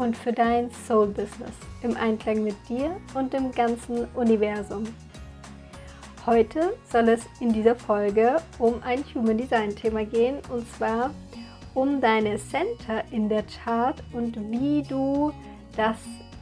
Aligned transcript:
und 0.00 0.16
für 0.16 0.32
dein 0.32 0.70
Soul 0.70 1.08
Business 1.08 1.52
im 1.82 1.94
Einklang 1.96 2.42
mit 2.42 2.56
dir 2.68 2.96
und 3.14 3.32
dem 3.34 3.52
ganzen 3.52 4.06
Universum. 4.14 4.84
Heute 6.24 6.74
soll 6.90 7.10
es 7.10 7.26
in 7.38 7.52
dieser 7.52 7.76
Folge 7.76 8.36
um 8.58 8.82
ein 8.82 9.04
Human 9.14 9.36
Design 9.36 9.76
Thema 9.76 10.04
gehen 10.04 10.38
und 10.52 10.66
zwar 10.72 11.10
um 11.74 12.00
deine 12.00 12.38
Center 12.38 13.04
in 13.10 13.28
der 13.28 13.44
Chart 13.44 14.02
und 14.12 14.36
wie 14.50 14.82
du 14.82 15.32
das 15.76 15.98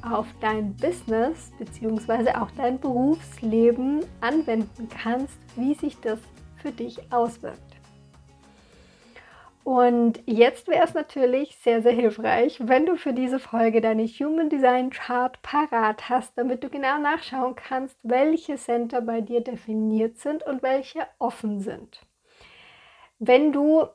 auf 0.08 0.26
dein 0.40 0.74
Business 0.76 1.50
bzw. 1.58 2.30
auch 2.34 2.50
dein 2.56 2.78
Berufsleben 2.78 4.04
anwenden 4.20 4.88
kannst, 4.88 5.36
wie 5.56 5.74
sich 5.74 5.98
das 6.00 6.20
für 6.62 6.70
dich 6.70 7.12
auswirkt. 7.12 7.67
Und 9.64 10.22
jetzt 10.24 10.66
wäre 10.66 10.84
es 10.84 10.94
natürlich 10.94 11.56
sehr, 11.56 11.82
sehr 11.82 11.92
hilfreich, 11.92 12.58
wenn 12.60 12.86
du 12.86 12.96
für 12.96 13.12
diese 13.12 13.38
Folge 13.38 13.80
deine 13.80 14.06
Human 14.06 14.48
Design 14.48 14.90
Chart 14.90 15.40
parat 15.42 16.08
hast, 16.08 16.38
damit 16.38 16.64
du 16.64 16.70
genau 16.70 16.98
nachschauen 16.98 17.54
kannst, 17.54 17.98
welche 18.02 18.56
Center 18.56 19.02
bei 19.02 19.20
dir 19.20 19.42
definiert 19.42 20.18
sind 20.18 20.42
und 20.42 20.62
welche 20.62 21.06
offen 21.18 21.60
sind. 21.60 22.00
Wenn 23.18 23.52
du 23.52 23.86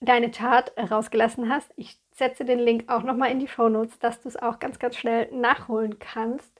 deine 0.00 0.30
Chart 0.30 0.72
rausgelassen 0.78 1.52
hast, 1.52 1.70
ich 1.76 1.98
setze 2.14 2.44
den 2.44 2.58
Link 2.58 2.88
auch 2.88 3.02
nochmal 3.02 3.30
in 3.30 3.40
die 3.40 3.48
Show 3.48 3.68
Notes, 3.68 3.98
dass 3.98 4.20
du 4.20 4.28
es 4.28 4.36
auch 4.36 4.58
ganz, 4.58 4.78
ganz 4.78 4.96
schnell 4.96 5.28
nachholen 5.32 5.98
kannst. 5.98 6.52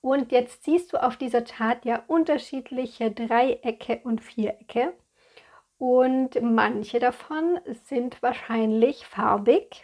Und 0.00 0.32
jetzt 0.32 0.64
siehst 0.64 0.92
du 0.92 1.02
auf 1.02 1.16
dieser 1.16 1.42
Chart 1.42 1.84
ja 1.84 2.02
unterschiedliche 2.06 3.10
Dreiecke 3.10 4.00
und 4.04 4.20
Vierecke. 4.20 4.94
Und 5.84 6.40
manche 6.40 7.00
davon 7.00 7.58
sind 7.88 8.22
wahrscheinlich 8.22 9.04
farbig. 9.04 9.82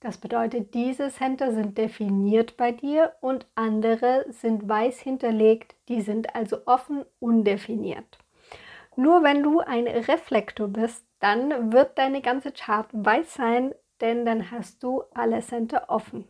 Das 0.00 0.18
bedeutet, 0.18 0.74
diese 0.74 1.08
Center 1.08 1.52
sind 1.52 1.78
definiert 1.78 2.56
bei 2.56 2.72
dir 2.72 3.12
und 3.20 3.46
andere 3.54 4.26
sind 4.30 4.68
weiß 4.68 4.98
hinterlegt, 4.98 5.76
die 5.88 6.00
sind 6.00 6.34
also 6.34 6.66
offen 6.66 7.04
undefiniert. 7.20 8.18
Nur 8.96 9.22
wenn 9.22 9.44
du 9.44 9.60
ein 9.60 9.86
Reflektor 9.86 10.66
bist, 10.66 11.06
dann 11.20 11.72
wird 11.72 11.96
deine 11.96 12.22
ganze 12.22 12.50
Chart 12.50 12.88
weiß 12.92 13.34
sein, 13.34 13.72
denn 14.00 14.26
dann 14.26 14.50
hast 14.50 14.82
du 14.82 15.04
alle 15.14 15.42
Center 15.42 15.84
offen. 15.90 16.26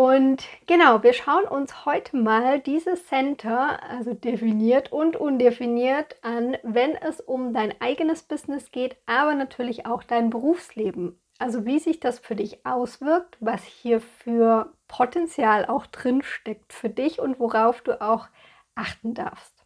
Und 0.00 0.46
genau, 0.66 1.02
wir 1.02 1.12
schauen 1.12 1.44
uns 1.44 1.84
heute 1.84 2.16
mal 2.16 2.58
dieses 2.58 3.06
Center, 3.06 3.82
also 3.82 4.14
definiert 4.14 4.90
und 4.92 5.14
undefiniert, 5.14 6.16
an, 6.22 6.56
wenn 6.62 6.96
es 6.96 7.20
um 7.20 7.52
dein 7.52 7.78
eigenes 7.82 8.22
Business 8.22 8.70
geht, 8.70 8.96
aber 9.04 9.34
natürlich 9.34 9.84
auch 9.84 10.02
dein 10.02 10.30
Berufsleben. 10.30 11.20
Also 11.38 11.66
wie 11.66 11.78
sich 11.80 12.00
das 12.00 12.18
für 12.18 12.34
dich 12.34 12.64
auswirkt, 12.64 13.36
was 13.40 13.62
hier 13.62 14.00
für 14.00 14.72
Potenzial 14.88 15.66
auch 15.66 15.84
drin 15.84 16.22
steckt 16.22 16.72
für 16.72 16.88
dich 16.88 17.20
und 17.20 17.38
worauf 17.38 17.82
du 17.82 18.00
auch 18.00 18.28
achten 18.74 19.12
darfst. 19.12 19.59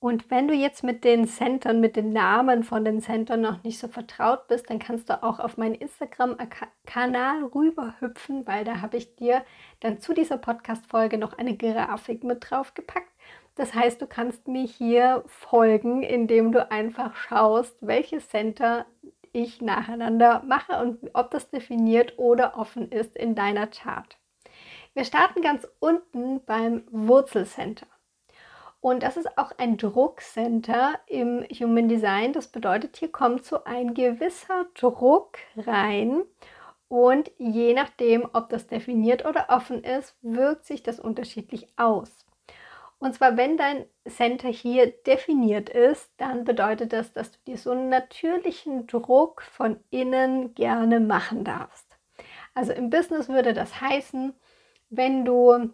Und 0.00 0.30
wenn 0.30 0.48
du 0.48 0.54
jetzt 0.54 0.82
mit 0.82 1.04
den 1.04 1.28
Centern, 1.28 1.78
mit 1.78 1.94
den 1.94 2.10
Namen 2.14 2.64
von 2.64 2.86
den 2.86 3.02
Centern 3.02 3.42
noch 3.42 3.62
nicht 3.62 3.78
so 3.78 3.86
vertraut 3.86 4.48
bist, 4.48 4.70
dann 4.70 4.78
kannst 4.78 5.10
du 5.10 5.22
auch 5.22 5.38
auf 5.38 5.58
meinen 5.58 5.74
Instagram-Kanal 5.74 7.44
rüberhüpfen, 7.44 8.46
weil 8.46 8.64
da 8.64 8.80
habe 8.80 8.96
ich 8.96 9.14
dir 9.16 9.44
dann 9.80 10.00
zu 10.00 10.14
dieser 10.14 10.38
Podcast-Folge 10.38 11.18
noch 11.18 11.36
eine 11.36 11.54
Grafik 11.54 12.24
mit 12.24 12.48
drauf 12.48 12.72
gepackt. 12.72 13.12
Das 13.56 13.74
heißt, 13.74 14.00
du 14.00 14.06
kannst 14.06 14.48
mir 14.48 14.64
hier 14.64 15.22
folgen, 15.26 16.02
indem 16.02 16.50
du 16.52 16.70
einfach 16.70 17.14
schaust, 17.14 17.76
welche 17.86 18.20
Center 18.20 18.86
ich 19.32 19.60
nacheinander 19.60 20.42
mache 20.46 20.80
und 20.80 21.10
ob 21.12 21.30
das 21.30 21.50
definiert 21.50 22.18
oder 22.18 22.56
offen 22.56 22.90
ist 22.90 23.14
in 23.16 23.34
deiner 23.34 23.66
Chart. 23.66 24.16
Wir 24.94 25.04
starten 25.04 25.42
ganz 25.42 25.68
unten 25.78 26.42
beim 26.46 26.84
Wurzelcenter. 26.90 27.86
Und 28.80 29.02
das 29.02 29.16
ist 29.16 29.36
auch 29.36 29.52
ein 29.58 29.76
Druckcenter 29.76 30.98
im 31.06 31.44
Human 31.50 31.88
Design. 31.88 32.32
Das 32.32 32.48
bedeutet, 32.48 32.96
hier 32.96 33.12
kommt 33.12 33.44
so 33.44 33.64
ein 33.64 33.92
gewisser 33.94 34.66
Druck 34.74 35.38
rein. 35.56 36.22
Und 36.88 37.30
je 37.38 37.74
nachdem, 37.74 38.28
ob 38.32 38.48
das 38.48 38.66
definiert 38.66 39.24
oder 39.24 39.46
offen 39.50 39.84
ist, 39.84 40.16
wirkt 40.22 40.64
sich 40.64 40.82
das 40.82 40.98
unterschiedlich 40.98 41.68
aus. 41.76 42.26
Und 42.98 43.14
zwar, 43.14 43.36
wenn 43.36 43.56
dein 43.56 43.86
Center 44.08 44.48
hier 44.48 44.90
definiert 44.90 45.70
ist, 45.70 46.10
dann 46.18 46.44
bedeutet 46.44 46.92
das, 46.92 47.12
dass 47.12 47.32
du 47.32 47.38
dir 47.46 47.56
so 47.56 47.70
einen 47.70 47.88
natürlichen 47.88 48.86
Druck 48.86 49.42
von 49.42 49.78
innen 49.90 50.54
gerne 50.54 51.00
machen 51.00 51.44
darfst. 51.44 51.96
Also 52.54 52.72
im 52.72 52.90
Business 52.90 53.28
würde 53.28 53.54
das 53.54 53.80
heißen, 53.80 54.34
wenn 54.90 55.24
du 55.24 55.70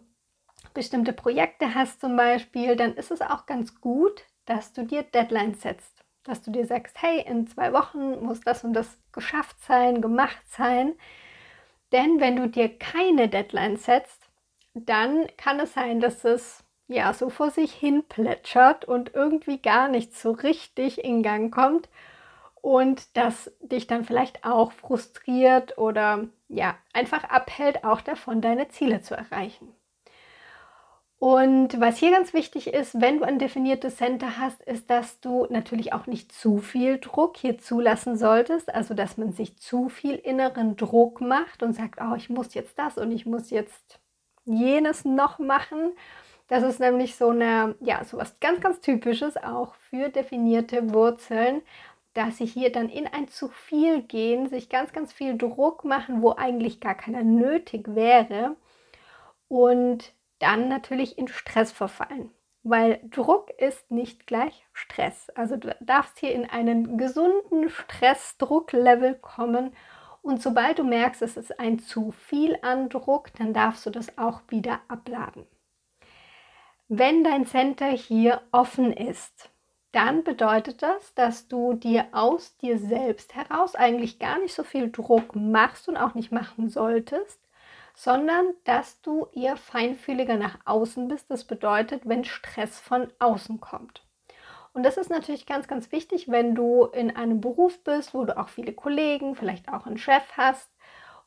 bestimmte 0.76 1.14
Projekte 1.14 1.74
hast 1.74 2.00
zum 2.00 2.16
Beispiel, 2.16 2.76
dann 2.76 2.94
ist 2.94 3.10
es 3.10 3.22
auch 3.22 3.46
ganz 3.46 3.80
gut, 3.80 4.24
dass 4.44 4.74
du 4.74 4.84
dir 4.84 5.02
Deadlines 5.02 5.62
setzt. 5.62 6.04
Dass 6.22 6.42
du 6.42 6.50
dir 6.50 6.66
sagst, 6.66 7.00
hey, 7.00 7.24
in 7.26 7.46
zwei 7.46 7.72
Wochen 7.72 8.22
muss 8.22 8.42
das 8.42 8.62
und 8.62 8.74
das 8.74 8.98
geschafft 9.10 9.56
sein, 9.64 10.02
gemacht 10.02 10.42
sein. 10.48 10.92
Denn 11.92 12.20
wenn 12.20 12.36
du 12.36 12.46
dir 12.46 12.68
keine 12.78 13.28
Deadlines 13.28 13.86
setzt, 13.86 14.28
dann 14.74 15.26
kann 15.38 15.58
es 15.60 15.72
sein, 15.72 16.00
dass 16.00 16.24
es 16.24 16.62
ja 16.88 17.14
so 17.14 17.30
vor 17.30 17.50
sich 17.50 17.72
hin 17.72 18.04
plätschert 18.06 18.84
und 18.84 19.14
irgendwie 19.14 19.58
gar 19.58 19.88
nicht 19.88 20.14
so 20.14 20.32
richtig 20.32 21.02
in 21.02 21.22
Gang 21.22 21.52
kommt 21.52 21.88
und 22.60 23.16
das 23.16 23.50
dich 23.60 23.86
dann 23.86 24.04
vielleicht 24.04 24.44
auch 24.44 24.72
frustriert 24.72 25.78
oder 25.78 26.28
ja 26.48 26.76
einfach 26.92 27.24
abhält, 27.24 27.82
auch 27.84 28.02
davon 28.02 28.42
deine 28.42 28.68
Ziele 28.68 29.00
zu 29.00 29.14
erreichen. 29.14 29.74
Und 31.18 31.80
was 31.80 31.96
hier 31.96 32.10
ganz 32.10 32.34
wichtig 32.34 32.74
ist, 32.74 33.00
wenn 33.00 33.18
du 33.18 33.24
ein 33.24 33.38
definiertes 33.38 33.96
Center 33.96 34.38
hast, 34.38 34.62
ist, 34.62 34.90
dass 34.90 35.18
du 35.20 35.46
natürlich 35.48 35.94
auch 35.94 36.06
nicht 36.06 36.30
zu 36.30 36.58
viel 36.58 36.98
Druck 36.98 37.38
hier 37.38 37.58
zulassen 37.58 38.16
solltest. 38.18 38.74
Also, 38.74 38.92
dass 38.92 39.16
man 39.16 39.32
sich 39.32 39.56
zu 39.56 39.88
viel 39.88 40.16
inneren 40.16 40.76
Druck 40.76 41.22
macht 41.22 41.62
und 41.62 41.72
sagt, 41.72 42.00
oh, 42.02 42.14
ich 42.16 42.28
muss 42.28 42.52
jetzt 42.52 42.78
das 42.78 42.98
und 42.98 43.12
ich 43.12 43.24
muss 43.24 43.50
jetzt 43.50 43.98
jenes 44.44 45.04
noch 45.06 45.38
machen. 45.38 45.92
Das 46.48 46.62
ist 46.62 46.80
nämlich 46.80 47.16
so 47.16 47.30
eine, 47.30 47.74
ja, 47.80 48.04
so 48.04 48.18
was 48.18 48.38
ganz, 48.38 48.60
ganz 48.60 48.80
typisches 48.80 49.36
auch 49.36 49.74
für 49.90 50.10
definierte 50.10 50.92
Wurzeln, 50.92 51.62
dass 52.14 52.38
sie 52.38 52.46
hier 52.46 52.70
dann 52.70 52.88
in 52.88 53.06
ein 53.06 53.28
zu 53.28 53.48
viel 53.48 54.02
gehen, 54.02 54.48
sich 54.48 54.68
ganz, 54.68 54.92
ganz 54.92 55.12
viel 55.12 55.36
Druck 55.36 55.84
machen, 55.84 56.22
wo 56.22 56.32
eigentlich 56.32 56.80
gar 56.80 56.94
keiner 56.94 57.22
nötig 57.22 57.94
wäre. 57.94 58.56
Und 59.48 60.12
dann 60.38 60.68
natürlich 60.68 61.18
in 61.18 61.28
Stress 61.28 61.72
verfallen. 61.72 62.30
Weil 62.62 63.00
Druck 63.10 63.50
ist 63.58 63.90
nicht 63.90 64.26
gleich 64.26 64.66
Stress. 64.72 65.30
Also 65.30 65.56
du 65.56 65.74
darfst 65.80 66.18
hier 66.18 66.32
in 66.32 66.44
einen 66.44 66.98
gesunden 66.98 67.68
Stress-Druck-Level 67.68 69.14
kommen. 69.14 69.72
Und 70.20 70.42
sobald 70.42 70.80
du 70.80 70.84
merkst, 70.84 71.22
es 71.22 71.36
ist 71.36 71.60
ein 71.60 71.78
zu 71.78 72.10
viel 72.10 72.58
an 72.62 72.88
Druck, 72.88 73.32
dann 73.38 73.54
darfst 73.54 73.86
du 73.86 73.90
das 73.90 74.18
auch 74.18 74.40
wieder 74.48 74.80
abladen. 74.88 75.46
Wenn 76.88 77.22
dein 77.22 77.46
Center 77.46 77.88
hier 77.88 78.42
offen 78.50 78.92
ist, 78.92 79.50
dann 79.92 80.24
bedeutet 80.24 80.82
das, 80.82 81.14
dass 81.14 81.48
du 81.48 81.72
dir 81.72 82.08
aus 82.12 82.56
dir 82.58 82.78
selbst 82.78 83.34
heraus 83.34 83.74
eigentlich 83.74 84.18
gar 84.18 84.38
nicht 84.38 84.54
so 84.54 84.62
viel 84.62 84.90
Druck 84.90 85.34
machst 85.34 85.88
und 85.88 85.96
auch 85.96 86.14
nicht 86.14 86.32
machen 86.32 86.68
solltest, 86.68 87.40
sondern 87.96 88.52
dass 88.64 89.00
du 89.00 89.26
eher 89.32 89.56
feinfühliger 89.56 90.36
nach 90.36 90.58
außen 90.66 91.08
bist. 91.08 91.30
Das 91.30 91.44
bedeutet, 91.44 92.02
wenn 92.06 92.24
Stress 92.24 92.78
von 92.78 93.08
außen 93.18 93.58
kommt. 93.58 94.04
Und 94.74 94.82
das 94.82 94.98
ist 94.98 95.08
natürlich 95.08 95.46
ganz, 95.46 95.66
ganz 95.66 95.90
wichtig, 95.90 96.30
wenn 96.30 96.54
du 96.54 96.84
in 96.84 97.16
einem 97.16 97.40
Beruf 97.40 97.82
bist, 97.82 98.12
wo 98.12 98.24
du 98.24 98.36
auch 98.36 98.50
viele 98.50 98.74
Kollegen, 98.74 99.34
vielleicht 99.34 99.72
auch 99.72 99.86
einen 99.86 99.96
Chef 99.96 100.22
hast 100.36 100.70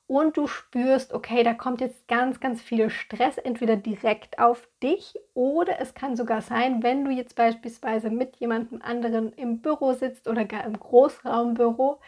und 0.06 0.38
du 0.38 0.46
spürst, 0.46 1.12
okay, 1.12 1.42
da 1.42 1.56
kommt 1.56 1.82
jetzt 1.82 2.08
ganz, 2.08 2.40
ganz 2.40 2.62
viel 2.62 2.92
Stress, 2.92 3.40
entweder 3.40 3.76
direkt 3.76 4.38
auf 4.38 4.70
dich 4.84 5.16
oder 5.34 5.80
es 5.80 5.96
kann 5.96 6.16
sogar 6.16 6.42
sein, 6.44 6.84
wenn 6.84 7.04
du 7.04 7.10
jetzt 7.10 7.36
beispielsweise 7.36 8.12
mit 8.12 8.36
jemandem 8.36 8.84
anderen 8.84 9.34
im 9.34 9.62
Büro 9.62 9.94
sitzt 9.94 10.28
oder 10.28 10.46
gar 10.46 10.66
im 10.66 10.80
Großraumbüro, 10.80 12.00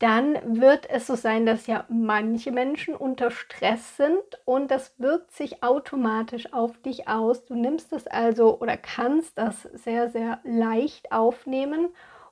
dann 0.00 0.60
wird 0.60 0.88
es 0.88 1.06
so 1.06 1.14
sein, 1.14 1.44
dass 1.44 1.66
ja 1.66 1.84
manche 1.90 2.52
Menschen 2.52 2.96
unter 2.96 3.30
Stress 3.30 3.98
sind 3.98 4.40
und 4.46 4.70
das 4.70 4.98
wirkt 4.98 5.30
sich 5.32 5.62
automatisch 5.62 6.54
auf 6.54 6.78
dich 6.78 7.06
aus. 7.06 7.44
Du 7.44 7.54
nimmst 7.54 7.92
es 7.92 8.06
also 8.06 8.58
oder 8.58 8.78
kannst 8.78 9.36
das 9.36 9.62
sehr, 9.62 10.08
sehr 10.08 10.40
leicht 10.42 11.12
aufnehmen 11.12 11.90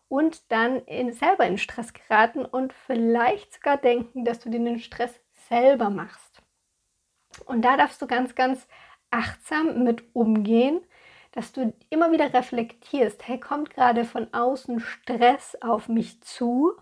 und 0.09 0.51
dann 0.51 0.79
in, 0.87 1.13
selber 1.13 1.47
in 1.47 1.59
Stress 1.59 1.93
geraten 1.93 2.47
und 2.47 2.73
vielleicht 2.73 3.53
sogar 3.53 3.77
denken, 3.77 4.25
dass 4.25 4.41
du 4.41 4.49
den 4.49 4.79
Stress 4.79 5.21
selber 5.51 5.91
machst. 5.91 6.41
Und 7.45 7.67
da 7.67 7.77
darfst 7.77 8.01
du 8.01 8.07
ganz, 8.07 8.35
ganz 8.35 8.67
achtsam 9.11 9.85
mit 9.85 10.05
umgehen, 10.15 10.81
dass 11.33 11.53
du 11.53 11.75
immer 11.91 12.13
wieder 12.13 12.33
reflektierst, 12.33 13.29
hey, 13.29 13.39
kommt 13.39 13.69
gerade 13.69 14.07
von 14.07 14.33
außen 14.33 14.81
Stress 14.81 15.55
auf 15.61 15.89
mich 15.89 16.23
zu 16.23 16.73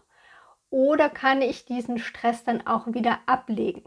oder 0.71 1.09
kann 1.09 1.43
ich 1.43 1.65
diesen 1.65 1.99
Stress 1.99 2.45
dann 2.45 2.67
auch 2.67 2.87
wieder 2.89 3.21
ablegen? 3.27 3.85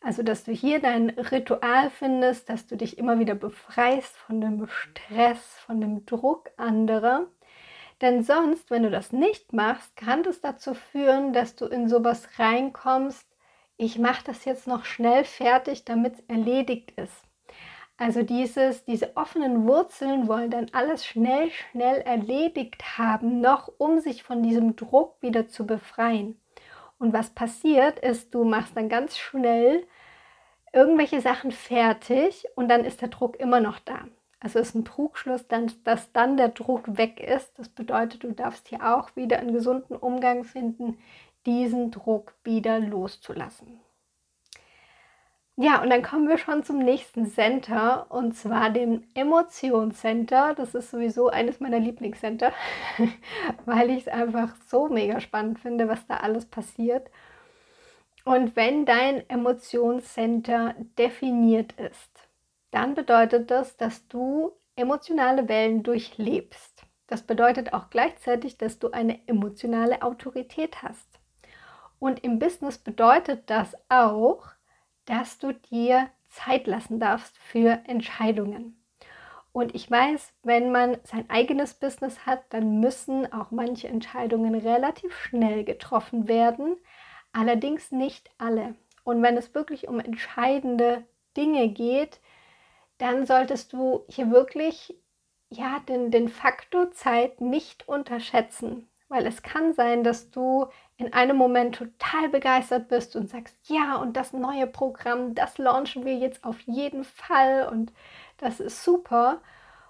Also, 0.00 0.22
dass 0.22 0.44
du 0.44 0.52
hier 0.52 0.80
dein 0.80 1.10
Ritual 1.10 1.90
findest, 1.90 2.48
dass 2.48 2.66
du 2.66 2.76
dich 2.76 2.98
immer 2.98 3.18
wieder 3.18 3.34
befreist 3.34 4.16
von 4.16 4.40
dem 4.40 4.66
Stress, 4.68 5.40
von 5.66 5.80
dem 5.80 6.06
Druck 6.06 6.50
anderer. 6.56 7.26
Denn 8.00 8.22
sonst, 8.22 8.70
wenn 8.70 8.84
du 8.84 8.90
das 8.90 9.12
nicht 9.12 9.52
machst, 9.52 9.96
kann 9.96 10.22
das 10.22 10.40
dazu 10.40 10.74
führen, 10.74 11.32
dass 11.32 11.56
du 11.56 11.66
in 11.66 11.88
sowas 11.88 12.28
reinkommst, 12.38 13.26
ich 13.80 13.96
mache 13.96 14.24
das 14.24 14.44
jetzt 14.44 14.66
noch 14.66 14.84
schnell 14.84 15.24
fertig, 15.24 15.84
damit 15.84 16.14
es 16.14 16.20
erledigt 16.26 16.90
ist. 16.92 17.27
Also 17.98 18.22
dieses, 18.22 18.84
diese 18.84 19.16
offenen 19.16 19.66
Wurzeln 19.66 20.28
wollen 20.28 20.50
dann 20.50 20.68
alles 20.72 21.04
schnell, 21.04 21.50
schnell 21.50 22.00
erledigt 22.02 22.96
haben, 22.96 23.40
noch 23.40 23.72
um 23.76 23.98
sich 23.98 24.22
von 24.22 24.40
diesem 24.42 24.76
Druck 24.76 25.16
wieder 25.20 25.48
zu 25.48 25.66
befreien. 25.66 26.40
Und 26.98 27.12
was 27.12 27.30
passiert 27.30 27.98
ist, 27.98 28.32
du 28.34 28.44
machst 28.44 28.76
dann 28.76 28.88
ganz 28.88 29.18
schnell 29.18 29.84
irgendwelche 30.72 31.20
Sachen 31.20 31.50
fertig 31.50 32.46
und 32.54 32.68
dann 32.68 32.84
ist 32.84 33.00
der 33.00 33.08
Druck 33.08 33.40
immer 33.40 33.58
noch 33.58 33.80
da. 33.80 34.06
Also 34.38 34.60
ist 34.60 34.76
ein 34.76 34.84
Trugschluss, 34.84 35.48
dann, 35.48 35.72
dass 35.82 36.12
dann 36.12 36.36
der 36.36 36.50
Druck 36.50 36.96
weg 36.96 37.18
ist. 37.18 37.58
Das 37.58 37.68
bedeutet, 37.68 38.22
du 38.22 38.30
darfst 38.30 38.68
hier 38.68 38.96
auch 38.96 39.16
wieder 39.16 39.40
einen 39.40 39.52
gesunden 39.52 39.96
Umgang 39.96 40.44
finden, 40.44 40.98
diesen 41.46 41.90
Druck 41.90 42.34
wieder 42.44 42.78
loszulassen. 42.78 43.80
Ja, 45.60 45.82
und 45.82 45.90
dann 45.90 46.04
kommen 46.04 46.28
wir 46.28 46.38
schon 46.38 46.62
zum 46.62 46.78
nächsten 46.78 47.26
Center 47.26 48.06
und 48.10 48.36
zwar 48.36 48.70
dem 48.70 49.02
Emotionscenter. 49.14 50.54
Das 50.54 50.72
ist 50.76 50.92
sowieso 50.92 51.30
eines 51.30 51.58
meiner 51.58 51.80
Lieblingscenter, 51.80 52.52
weil 53.66 53.90
ich 53.90 54.06
es 54.06 54.08
einfach 54.08 54.54
so 54.68 54.88
mega 54.88 55.20
spannend 55.20 55.58
finde, 55.58 55.88
was 55.88 56.06
da 56.06 56.18
alles 56.18 56.46
passiert. 56.46 57.10
Und 58.24 58.54
wenn 58.54 58.86
dein 58.86 59.28
Emotionscenter 59.28 60.76
definiert 60.96 61.72
ist, 61.72 62.28
dann 62.70 62.94
bedeutet 62.94 63.50
das, 63.50 63.76
dass 63.76 64.06
du 64.06 64.52
emotionale 64.76 65.48
Wellen 65.48 65.82
durchlebst. 65.82 66.84
Das 67.08 67.22
bedeutet 67.22 67.72
auch 67.72 67.90
gleichzeitig, 67.90 68.58
dass 68.58 68.78
du 68.78 68.92
eine 68.92 69.26
emotionale 69.26 70.02
Autorität 70.02 70.84
hast. 70.84 71.18
Und 71.98 72.22
im 72.22 72.38
Business 72.38 72.78
bedeutet 72.78 73.50
das 73.50 73.74
auch, 73.88 74.52
dass 75.08 75.38
du 75.38 75.52
dir 75.52 76.10
Zeit 76.28 76.66
lassen 76.66 77.00
darfst 77.00 77.36
für 77.38 77.80
Entscheidungen. 77.86 78.78
Und 79.52 79.74
ich 79.74 79.90
weiß, 79.90 80.34
wenn 80.42 80.70
man 80.70 80.98
sein 81.04 81.28
eigenes 81.30 81.74
Business 81.74 82.26
hat, 82.26 82.42
dann 82.50 82.80
müssen 82.80 83.32
auch 83.32 83.50
manche 83.50 83.88
Entscheidungen 83.88 84.54
relativ 84.54 85.16
schnell 85.16 85.64
getroffen 85.64 86.28
werden, 86.28 86.76
allerdings 87.32 87.90
nicht 87.90 88.30
alle. 88.38 88.74
Und 89.04 89.22
wenn 89.22 89.36
es 89.36 89.54
wirklich 89.54 89.88
um 89.88 89.98
entscheidende 89.98 91.04
Dinge 91.36 91.68
geht, 91.68 92.20
dann 92.98 93.26
solltest 93.26 93.72
du 93.72 94.04
hier 94.08 94.30
wirklich 94.30 94.94
ja, 95.50 95.78
den, 95.88 96.10
den 96.10 96.28
Faktor 96.28 96.90
Zeit 96.92 97.40
nicht 97.40 97.88
unterschätzen. 97.88 98.88
Weil 99.08 99.26
es 99.26 99.42
kann 99.42 99.72
sein, 99.72 100.04
dass 100.04 100.30
du 100.30 100.66
in 100.98 101.12
einem 101.12 101.36
Moment 101.36 101.76
total 101.76 102.28
begeistert 102.28 102.88
bist 102.88 103.14
und 103.14 103.30
sagst, 103.30 103.56
ja, 103.68 103.96
und 103.96 104.16
das 104.16 104.32
neue 104.32 104.66
Programm, 104.66 105.34
das 105.34 105.56
launchen 105.56 106.04
wir 106.04 106.14
jetzt 106.14 106.44
auf 106.44 106.60
jeden 106.62 107.04
Fall 107.04 107.68
und 107.70 107.92
das 108.36 108.58
ist 108.58 108.82
super. 108.82 109.40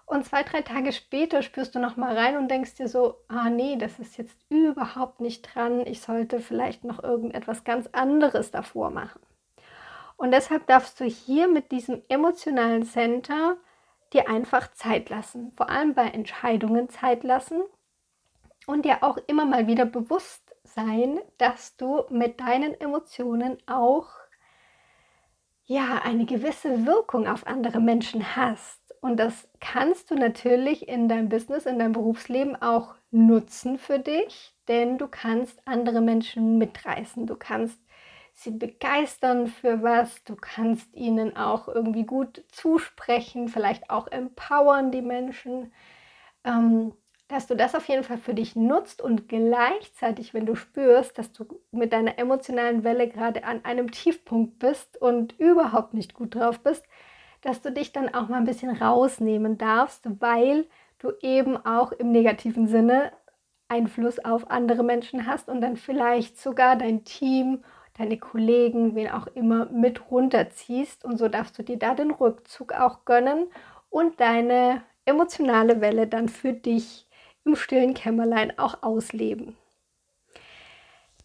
Und 0.04 0.26
zwei, 0.26 0.42
drei 0.42 0.62
Tage 0.62 0.92
später 0.92 1.42
spürst 1.42 1.74
du 1.74 1.78
noch 1.78 1.96
mal 1.96 2.16
rein 2.16 2.36
und 2.36 2.50
denkst 2.50 2.74
dir 2.76 2.88
so, 2.88 3.16
ah 3.28 3.50
nee, 3.50 3.76
das 3.76 3.98
ist 3.98 4.16
jetzt 4.18 4.36
überhaupt 4.50 5.20
nicht 5.20 5.54
dran. 5.54 5.80
Ich 5.86 6.00
sollte 6.02 6.40
vielleicht 6.40 6.84
noch 6.84 7.02
irgendetwas 7.02 7.64
ganz 7.64 7.88
anderes 7.92 8.50
davor 8.50 8.90
machen. 8.90 9.20
Und 10.16 10.32
deshalb 10.32 10.66
darfst 10.66 11.00
du 11.00 11.04
hier 11.04 11.48
mit 11.48 11.72
diesem 11.72 12.02
emotionalen 12.08 12.84
Center 12.84 13.56
dir 14.12 14.28
einfach 14.28 14.72
Zeit 14.72 15.10
lassen. 15.10 15.52
Vor 15.56 15.70
allem 15.70 15.94
bei 15.94 16.08
Entscheidungen 16.08 16.88
Zeit 16.88 17.22
lassen 17.22 17.62
und 18.66 18.84
dir 18.84 19.02
auch 19.02 19.18
immer 19.26 19.44
mal 19.44 19.66
wieder 19.66 19.84
bewusst 19.84 20.47
sein, 20.74 21.20
dass 21.38 21.76
du 21.76 22.04
mit 22.10 22.40
deinen 22.40 22.78
Emotionen 22.80 23.58
auch 23.66 24.08
ja 25.64 26.00
eine 26.02 26.24
gewisse 26.24 26.86
Wirkung 26.86 27.28
auf 27.28 27.46
andere 27.46 27.80
Menschen 27.80 28.36
hast. 28.36 28.80
Und 29.00 29.18
das 29.18 29.48
kannst 29.60 30.10
du 30.10 30.16
natürlich 30.16 30.88
in 30.88 31.08
deinem 31.08 31.28
Business, 31.28 31.66
in 31.66 31.78
deinem 31.78 31.92
Berufsleben 31.92 32.60
auch 32.60 32.94
nutzen 33.10 33.78
für 33.78 33.98
dich, 33.98 34.54
denn 34.66 34.98
du 34.98 35.06
kannst 35.08 35.60
andere 35.66 36.00
Menschen 36.00 36.58
mitreißen. 36.58 37.26
Du 37.26 37.36
kannst 37.36 37.78
sie 38.32 38.50
begeistern 38.50 39.48
für 39.48 39.82
was, 39.82 40.22
du 40.24 40.36
kannst 40.36 40.94
ihnen 40.94 41.36
auch 41.36 41.68
irgendwie 41.68 42.04
gut 42.06 42.44
zusprechen, 42.50 43.48
vielleicht 43.48 43.90
auch 43.90 44.08
empowern 44.08 44.90
die 44.90 45.02
Menschen. 45.02 45.72
Ähm, 46.44 46.92
dass 47.28 47.46
du 47.46 47.54
das 47.54 47.74
auf 47.74 47.86
jeden 47.88 48.04
Fall 48.04 48.18
für 48.18 48.34
dich 48.34 48.56
nutzt 48.56 49.02
und 49.02 49.28
gleichzeitig, 49.28 50.32
wenn 50.32 50.46
du 50.46 50.54
spürst, 50.54 51.18
dass 51.18 51.30
du 51.32 51.44
mit 51.70 51.92
deiner 51.92 52.18
emotionalen 52.18 52.84
Welle 52.84 53.08
gerade 53.08 53.44
an 53.44 53.64
einem 53.64 53.90
Tiefpunkt 53.90 54.58
bist 54.58 55.00
und 55.00 55.38
überhaupt 55.38 55.92
nicht 55.92 56.14
gut 56.14 56.34
drauf 56.34 56.60
bist, 56.60 56.84
dass 57.42 57.60
du 57.60 57.70
dich 57.70 57.92
dann 57.92 58.12
auch 58.14 58.28
mal 58.28 58.38
ein 58.38 58.44
bisschen 58.44 58.70
rausnehmen 58.70 59.58
darfst, 59.58 60.08
weil 60.20 60.66
du 60.98 61.12
eben 61.20 61.56
auch 61.56 61.92
im 61.92 62.10
negativen 62.10 62.66
Sinne 62.66 63.12
Einfluss 63.68 64.18
auf 64.24 64.50
andere 64.50 64.82
Menschen 64.82 65.26
hast 65.26 65.48
und 65.48 65.60
dann 65.60 65.76
vielleicht 65.76 66.40
sogar 66.40 66.76
dein 66.76 67.04
Team, 67.04 67.62
deine 67.98 68.18
Kollegen, 68.18 68.94
wen 68.94 69.10
auch 69.10 69.26
immer 69.28 69.66
mit 69.66 70.10
runterziehst. 70.10 71.04
Und 71.04 71.18
so 71.18 71.28
darfst 71.28 71.58
du 71.58 71.62
dir 71.62 71.78
da 71.78 71.94
den 71.94 72.10
Rückzug 72.10 72.72
auch 72.72 73.04
gönnen 73.04 73.48
und 73.90 74.18
deine 74.20 74.82
emotionale 75.04 75.80
Welle 75.82 76.06
dann 76.06 76.28
für 76.28 76.54
dich 76.54 77.07
im 77.48 77.56
stillen 77.56 77.94
Kämmerlein 77.94 78.58
auch 78.58 78.82
ausleben. 78.82 79.56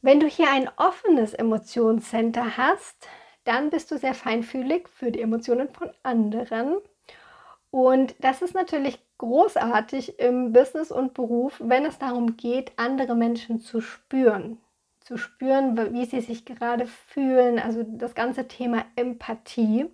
Wenn 0.02 0.20
du 0.20 0.28
hier 0.28 0.50
ein 0.52 0.70
offenes 0.78 1.34
Emotionscenter 1.34 2.58
hast, 2.58 3.08
dann 3.44 3.70
bist 3.70 3.92
du 3.92 3.98
sehr 3.98 4.14
feinfühlig 4.14 4.90
für 4.90 5.12
die 5.12 5.22
Emotionen 5.22 5.70
von 5.70 5.92
anderen. 6.02 6.78
Und 7.72 8.16
das 8.20 8.42
ist 8.42 8.54
natürlich 8.54 9.00
großartig 9.18 10.20
im 10.20 10.54
Business 10.54 10.92
und 10.92 11.14
Beruf, 11.14 11.62
wenn 11.64 11.86
es 11.86 11.98
darum 12.00 12.38
geht, 12.38 12.72
andere 12.78 13.16
Menschen 13.16 13.60
zu 13.60 13.82
spüren. 13.82 14.58
Zu 15.02 15.18
spüren, 15.18 15.94
wie 15.94 16.06
sie 16.06 16.22
sich 16.22 16.46
gerade 16.46 16.86
fühlen, 16.86 17.60
also 17.60 17.84
das 17.84 18.16
ganze 18.16 18.48
Thema 18.48 18.86
Empathie 18.96 19.90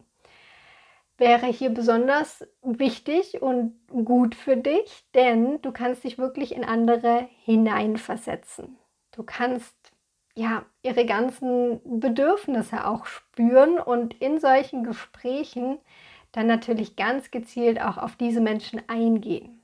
wäre 1.19 1.47
hier 1.47 1.69
besonders 1.69 2.45
wichtig 2.61 3.41
und 3.41 3.75
gut 3.87 4.35
für 4.35 4.57
dich, 4.57 5.05
denn 5.13 5.61
du 5.61 5.71
kannst 5.71 6.03
dich 6.03 6.17
wirklich 6.17 6.55
in 6.55 6.63
andere 6.63 7.27
hineinversetzen. 7.43 8.77
Du 9.11 9.23
kannst 9.23 9.75
ja 10.35 10.65
ihre 10.83 11.05
ganzen 11.05 11.81
Bedürfnisse 11.99 12.87
auch 12.87 13.05
spüren 13.05 13.79
und 13.79 14.13
in 14.21 14.39
solchen 14.39 14.83
Gesprächen 14.83 15.79
dann 16.31 16.47
natürlich 16.47 16.95
ganz 16.95 17.31
gezielt 17.31 17.81
auch 17.81 17.97
auf 17.97 18.15
diese 18.15 18.39
Menschen 18.41 18.81
eingehen. 18.87 19.59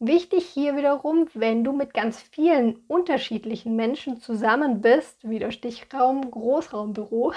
Wichtig 0.00 0.46
hier 0.46 0.76
wiederum, 0.76 1.26
wenn 1.34 1.64
du 1.64 1.72
mit 1.72 1.92
ganz 1.92 2.22
vielen 2.22 2.76
unterschiedlichen 2.86 3.74
Menschen 3.74 4.20
zusammen 4.20 4.80
bist, 4.80 5.28
wie 5.28 5.40
der 5.40 5.50
Stichraum 5.50 6.30
Großraumbüro, 6.30 7.32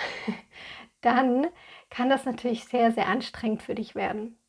dann 1.02 1.48
kann 1.92 2.10
das 2.10 2.26
natürlich 2.26 2.66
sehr, 2.66 2.92
sehr 2.92 3.08
anstrengend 3.08 3.62
für 3.62 3.76
dich 3.76 3.94
werden. 3.94 4.40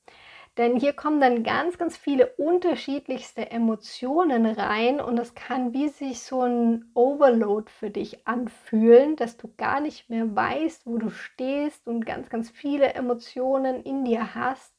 Denn 0.59 0.79
hier 0.79 0.93
kommen 0.93 1.21
dann 1.21 1.45
ganz, 1.45 1.79
ganz 1.79 1.97
viele 1.97 2.27
unterschiedlichste 2.37 3.51
Emotionen 3.51 4.45
rein 4.45 5.01
und 5.01 5.19
es 5.19 5.35
kann 5.35 5.73
wie 5.73 5.89
sich 5.89 6.21
so 6.21 6.43
ein 6.43 6.91
Overload 6.95 7.71
für 7.71 7.89
dich 7.89 8.27
anfühlen, 8.27 9.17
dass 9.17 9.39
du 9.39 9.51
gar 9.57 9.81
nicht 9.81 10.11
mehr 10.11 10.37
weißt, 10.37 10.87
wo 10.87 10.99
du 10.99 11.09
stehst 11.09 11.89
und 11.89 12.05
ganz, 12.05 12.29
ganz 12.29 12.51
viele 12.51 12.93
Emotionen 12.93 13.83
in 13.83 14.05
dir 14.05 14.35
hast. 14.35 14.75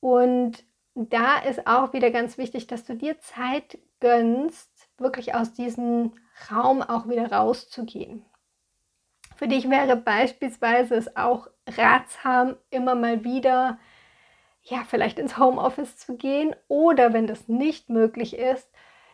Und 0.00 0.64
da 0.94 1.38
ist 1.38 1.66
auch 1.66 1.94
wieder 1.94 2.10
ganz 2.10 2.36
wichtig, 2.36 2.66
dass 2.66 2.84
du 2.84 2.94
dir 2.94 3.18
Zeit 3.20 3.78
gönnst, 4.00 4.70
wirklich 4.98 5.34
aus 5.34 5.54
diesem 5.54 6.12
Raum 6.50 6.82
auch 6.82 7.08
wieder 7.08 7.32
rauszugehen. 7.32 8.27
Für 9.38 9.46
dich 9.46 9.70
wäre 9.70 9.94
beispielsweise 9.94 10.96
es 10.96 11.16
auch 11.16 11.46
ratsam, 11.68 12.56
immer 12.70 12.96
mal 12.96 13.22
wieder, 13.22 13.78
ja, 14.64 14.82
vielleicht 14.88 15.20
ins 15.20 15.38
Homeoffice 15.38 15.96
zu 15.96 16.16
gehen 16.16 16.56
oder 16.66 17.12
wenn 17.12 17.28
das 17.28 17.46
nicht 17.46 17.88
möglich 17.88 18.36
ist, 18.36 18.68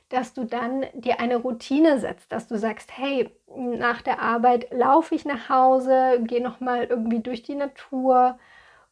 dass 0.08 0.32
du 0.32 0.44
dann 0.44 0.86
dir 0.94 1.20
eine 1.20 1.36
Routine 1.36 1.98
setzt, 1.98 2.32
dass 2.32 2.48
du 2.48 2.56
sagst, 2.56 2.96
hey, 2.96 3.28
nach 3.54 4.00
der 4.00 4.18
Arbeit 4.22 4.72
laufe 4.72 5.14
ich 5.14 5.26
nach 5.26 5.50
Hause, 5.50 6.22
gehe 6.22 6.42
noch 6.42 6.58
mal 6.58 6.84
irgendwie 6.84 7.20
durch 7.20 7.42
die 7.42 7.54
Natur 7.56 8.38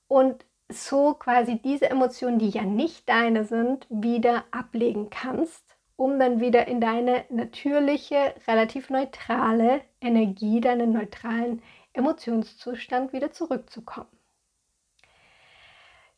und 0.09 0.45
so 0.69 1.15
quasi 1.15 1.59
diese 1.59 1.89
Emotionen, 1.89 2.41
die 2.41 2.51
ja 2.51 2.63
nicht 2.65 3.09
deine 3.09 3.47
sind, 3.47 3.87
wieder 3.89 4.45
ablegen 4.51 5.09
kannst, 5.09 5.72
um 6.03 6.19
dann 6.19 6.41
wieder 6.41 6.67
in 6.67 6.81
deine 6.81 7.25
natürliche, 7.29 8.35
relativ 8.49 8.91
neutrale 8.91 9.83
Energie, 10.01 10.61
deinen 10.61 10.91
neutralen 10.91 11.63
Emotionszustand 11.93 13.13
wieder 13.13 13.31
zurückzukommen. 13.31 14.09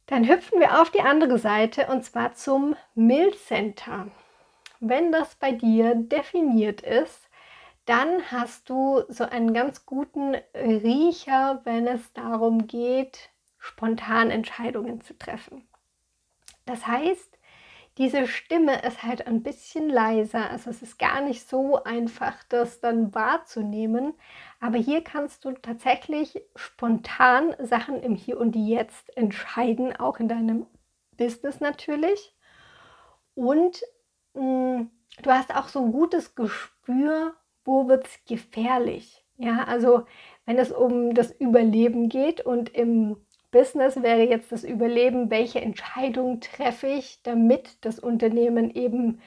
Dann 0.06 0.26
hüpfen 0.26 0.58
wir 0.58 0.80
auf 0.80 0.90
die 0.90 1.02
andere 1.02 1.38
Seite 1.38 1.88
und 1.88 2.02
zwar 2.02 2.32
zum 2.32 2.76
Mill 2.94 3.34
Center. 3.34 4.08
Wenn 4.80 5.12
das 5.12 5.34
bei 5.34 5.52
dir 5.52 5.94
definiert 5.94 6.80
ist, 6.80 7.28
dann 7.84 8.30
hast 8.30 8.70
du 8.70 9.02
so 9.08 9.24
einen 9.24 9.52
ganz 9.52 9.84
guten 9.84 10.34
Riecher, 10.54 11.60
wenn 11.64 11.86
es 11.86 12.10
darum 12.14 12.66
geht, 12.66 13.28
spontan 13.58 14.30
Entscheidungen 14.30 15.02
zu 15.02 15.12
treffen. 15.18 15.68
Das 16.64 16.86
heißt, 16.86 17.33
diese 17.98 18.26
Stimme 18.26 18.82
ist 18.82 19.04
halt 19.04 19.26
ein 19.26 19.42
bisschen 19.42 19.88
leiser. 19.88 20.50
Also 20.50 20.70
es 20.70 20.82
ist 20.82 20.98
gar 20.98 21.20
nicht 21.20 21.48
so 21.48 21.82
einfach, 21.84 22.42
das 22.48 22.80
dann 22.80 23.14
wahrzunehmen. 23.14 24.14
Aber 24.60 24.78
hier 24.78 25.02
kannst 25.02 25.44
du 25.44 25.52
tatsächlich 25.52 26.42
spontan 26.56 27.54
Sachen 27.60 28.02
im 28.02 28.16
Hier 28.16 28.40
und 28.40 28.56
Jetzt 28.56 29.16
entscheiden, 29.16 29.94
auch 29.94 30.18
in 30.18 30.28
deinem 30.28 30.66
Business 31.16 31.60
natürlich. 31.60 32.34
Und 33.34 33.82
mh, 34.34 34.42
mm, 34.42 34.90
du 35.22 35.30
hast 35.30 35.54
auch 35.54 35.68
so 35.68 35.84
ein 35.84 35.92
gutes 35.92 36.34
Gespür, 36.34 37.34
wo 37.64 37.88
wird 37.88 38.06
es 38.06 38.24
gefährlich. 38.26 39.24
Ja, 39.36 39.64
also 39.64 40.04
wenn 40.46 40.58
es 40.58 40.70
um 40.72 41.14
das 41.14 41.30
Überleben 41.32 42.08
geht 42.08 42.40
und 42.40 42.74
im 42.74 43.24
Business 43.54 44.02
wäre 44.02 44.28
jetzt 44.28 44.50
das 44.50 44.64
Überleben, 44.64 45.30
welche 45.30 45.61
Entscheidung 45.61 46.40
treffe 46.40 46.88
ich, 46.88 47.23
damit 47.23 47.84
das 47.84 48.00
Unternehmen 48.00 48.68
eben 48.75 49.20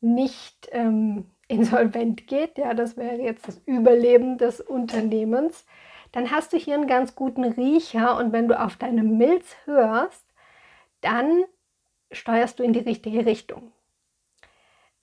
nicht 0.00 0.70
ähm, 0.72 1.26
insolvent 1.48 2.26
geht. 2.26 2.56
Ja, 2.56 2.72
das 2.72 2.96
wäre 2.96 3.20
jetzt 3.20 3.46
das 3.46 3.60
Überleben 3.66 4.38
des 4.38 4.62
Unternehmens. 4.62 5.66
Dann 6.12 6.30
hast 6.30 6.54
du 6.54 6.56
hier 6.56 6.74
einen 6.74 6.86
ganz 6.86 7.14
guten 7.14 7.44
Riecher 7.44 8.16
und 8.16 8.32
wenn 8.32 8.48
du 8.48 8.58
auf 8.58 8.76
deine 8.76 9.02
Milz 9.02 9.54
hörst, 9.66 10.24
dann 11.02 11.44
steuerst 12.10 12.58
du 12.58 12.62
in 12.62 12.72
die 12.72 12.80
richtige 12.80 13.26
Richtung. 13.26 13.70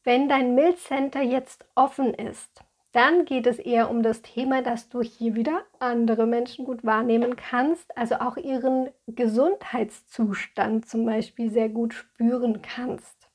Wenn 0.04 0.28
dein 0.28 0.56
Milzcenter 0.56 1.22
jetzt 1.22 1.66
offen 1.76 2.16
ist, 2.16 2.64
dann 2.92 3.26
geht 3.26 3.48
es 3.48 3.58
eher 3.58 3.90
um 3.90 4.04
das 4.04 4.22
Thema, 4.22 4.62
dass 4.62 4.90
du 4.90 5.02
hier 5.02 5.36
wieder 5.36 5.64
andere 5.80 6.26
Menschen 6.26 6.66
gut 6.66 6.84
wahrnehmen 6.84 7.36
kannst, 7.38 7.98
also 7.98 8.16
auch 8.16 8.36
ihren 8.38 8.90
Gesundheitszustand 9.08 10.88
zum 10.88 11.06
Beispiel 11.06 11.50
sehr 11.50 11.70
gut 11.70 11.94
spüren 11.94 12.62
kannst. 12.62 13.30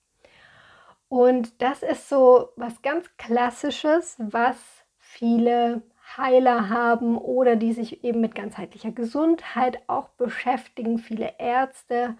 Und 1.08 1.62
das 1.62 1.82
ist 1.82 2.08
so 2.08 2.50
was 2.56 2.82
ganz 2.82 3.08
Klassisches, 3.16 4.16
was 4.18 4.56
viele 4.98 5.82
Heiler 6.16 6.68
haben 6.68 7.16
oder 7.16 7.56
die 7.56 7.72
sich 7.72 8.04
eben 8.04 8.20
mit 8.20 8.34
ganzheitlicher 8.34 8.92
Gesundheit 8.92 9.80
auch 9.86 10.08
beschäftigen, 10.10 10.98
viele 10.98 11.34
Ärzte, 11.38 12.16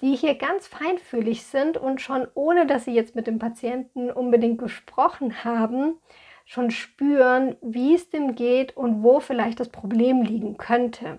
die 0.00 0.16
hier 0.16 0.34
ganz 0.36 0.66
feinfühlig 0.66 1.44
sind 1.44 1.76
und 1.76 2.00
schon 2.00 2.26
ohne 2.34 2.66
dass 2.66 2.84
sie 2.84 2.94
jetzt 2.94 3.14
mit 3.14 3.26
dem 3.26 3.38
Patienten 3.38 4.10
unbedingt 4.10 4.58
gesprochen 4.58 5.44
haben, 5.44 5.98
schon 6.44 6.70
spüren, 6.70 7.56
wie 7.62 7.94
es 7.94 8.10
dem 8.10 8.34
geht 8.34 8.76
und 8.76 9.02
wo 9.02 9.20
vielleicht 9.20 9.60
das 9.60 9.70
Problem 9.70 10.22
liegen 10.22 10.56
könnte. 10.56 11.18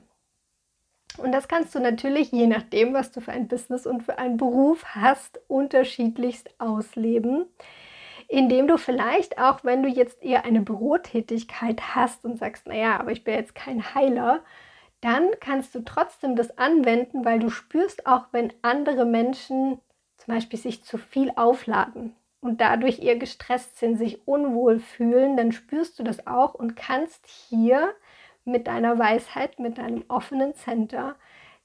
Und 1.18 1.32
das 1.32 1.48
kannst 1.48 1.74
du 1.74 1.80
natürlich, 1.80 2.32
je 2.32 2.48
nachdem, 2.48 2.94
was 2.94 3.12
du 3.12 3.22
für 3.22 3.32
ein 3.32 3.48
Business 3.48 3.88
und 3.88 4.04
für 4.04 4.18
einen 4.20 4.38
Beruf 4.38 4.84
hast, 4.86 5.40
unterschiedlichst 5.48 6.60
ausleben, 6.60 7.46
indem 8.28 8.68
du 8.68 8.78
vielleicht 8.78 9.38
auch, 9.38 9.64
wenn 9.64 9.82
du 9.82 9.90
jetzt 9.90 10.22
eher 10.22 10.46
eine 10.46 10.62
Bürotätigkeit 10.62 11.96
hast 11.96 12.26
und 12.26 12.38
sagst, 12.38 12.68
naja, 12.68 13.00
aber 13.00 13.12
ich 13.12 13.24
bin 13.24 13.36
jetzt 13.36 13.56
kein 13.56 13.96
Heiler, 13.96 14.44
dann 15.00 15.30
kannst 15.40 15.74
du 15.76 15.82
trotzdem 15.82 16.36
das 16.36 16.58
anwenden, 16.58 17.24
weil 17.24 17.40
du 17.40 17.50
spürst 17.50 18.08
auch, 18.08 18.26
wenn 18.32 18.52
andere 18.62 19.06
Menschen 19.06 19.80
zum 20.18 20.34
Beispiel 20.34 20.60
sich 20.60 20.84
zu 20.84 20.98
viel 20.98 21.32
aufladen 21.36 22.16
und 22.46 22.62
dadurch 22.62 23.00
eher 23.00 23.18
gestresst 23.18 23.80
sind, 23.80 23.98
sich 23.98 24.28
unwohl 24.28 24.80
fühlen, 24.80 25.36
dann 25.36 25.52
spürst 25.52 25.98
du 25.98 26.04
das 26.04 26.28
auch 26.28 26.54
und 26.54 26.76
kannst 26.76 27.26
hier 27.28 27.96
mit 28.46 28.68
deiner 28.68 29.00
Weisheit, 29.00 29.58
mit 29.58 29.80
deinem 29.80 30.06
offenen 30.10 30.54
Center, 30.54 31.16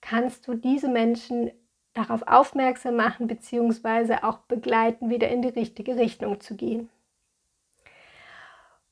kannst 0.00 0.48
du 0.48 0.54
diese 0.54 0.88
Menschen 0.88 1.50
darauf 1.92 2.22
aufmerksam 2.26 2.96
machen 2.96 3.26
bzw. 3.26 4.22
auch 4.22 4.38
begleiten, 4.38 5.10
wieder 5.10 5.28
in 5.28 5.42
die 5.42 5.48
richtige 5.48 5.96
Richtung 5.96 6.40
zu 6.40 6.56
gehen. 6.56 6.88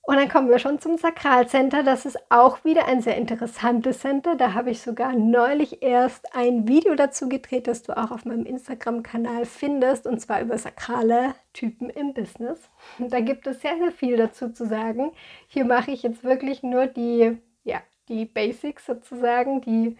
Und 0.08 0.16
dann 0.16 0.30
kommen 0.30 0.48
wir 0.48 0.58
schon 0.58 0.78
zum 0.78 0.96
Sakralcenter. 0.96 1.82
Das 1.82 2.06
ist 2.06 2.16
auch 2.30 2.64
wieder 2.64 2.86
ein 2.86 3.02
sehr 3.02 3.18
interessantes 3.18 3.98
Center. 3.98 4.36
Da 4.36 4.54
habe 4.54 4.70
ich 4.70 4.80
sogar 4.80 5.12
neulich 5.12 5.82
erst 5.82 6.34
ein 6.34 6.66
Video 6.66 6.94
dazu 6.94 7.28
gedreht, 7.28 7.66
das 7.66 7.82
du 7.82 7.94
auch 7.94 8.10
auf 8.10 8.24
meinem 8.24 8.46
Instagram-Kanal 8.46 9.44
findest, 9.44 10.06
und 10.06 10.18
zwar 10.18 10.40
über 10.40 10.56
sakrale 10.56 11.34
Typen 11.52 11.90
im 11.90 12.14
Business. 12.14 12.70
Da 12.98 13.20
gibt 13.20 13.46
es 13.46 13.60
sehr, 13.60 13.76
sehr 13.76 13.92
viel 13.92 14.16
dazu 14.16 14.48
zu 14.48 14.64
sagen. 14.64 15.12
Hier 15.46 15.66
mache 15.66 15.90
ich 15.90 16.04
jetzt 16.04 16.24
wirklich 16.24 16.62
nur 16.62 16.86
die, 16.86 17.36
ja, 17.64 17.82
die 18.08 18.24
Basics 18.24 18.86
sozusagen, 18.86 19.60
die, 19.60 19.98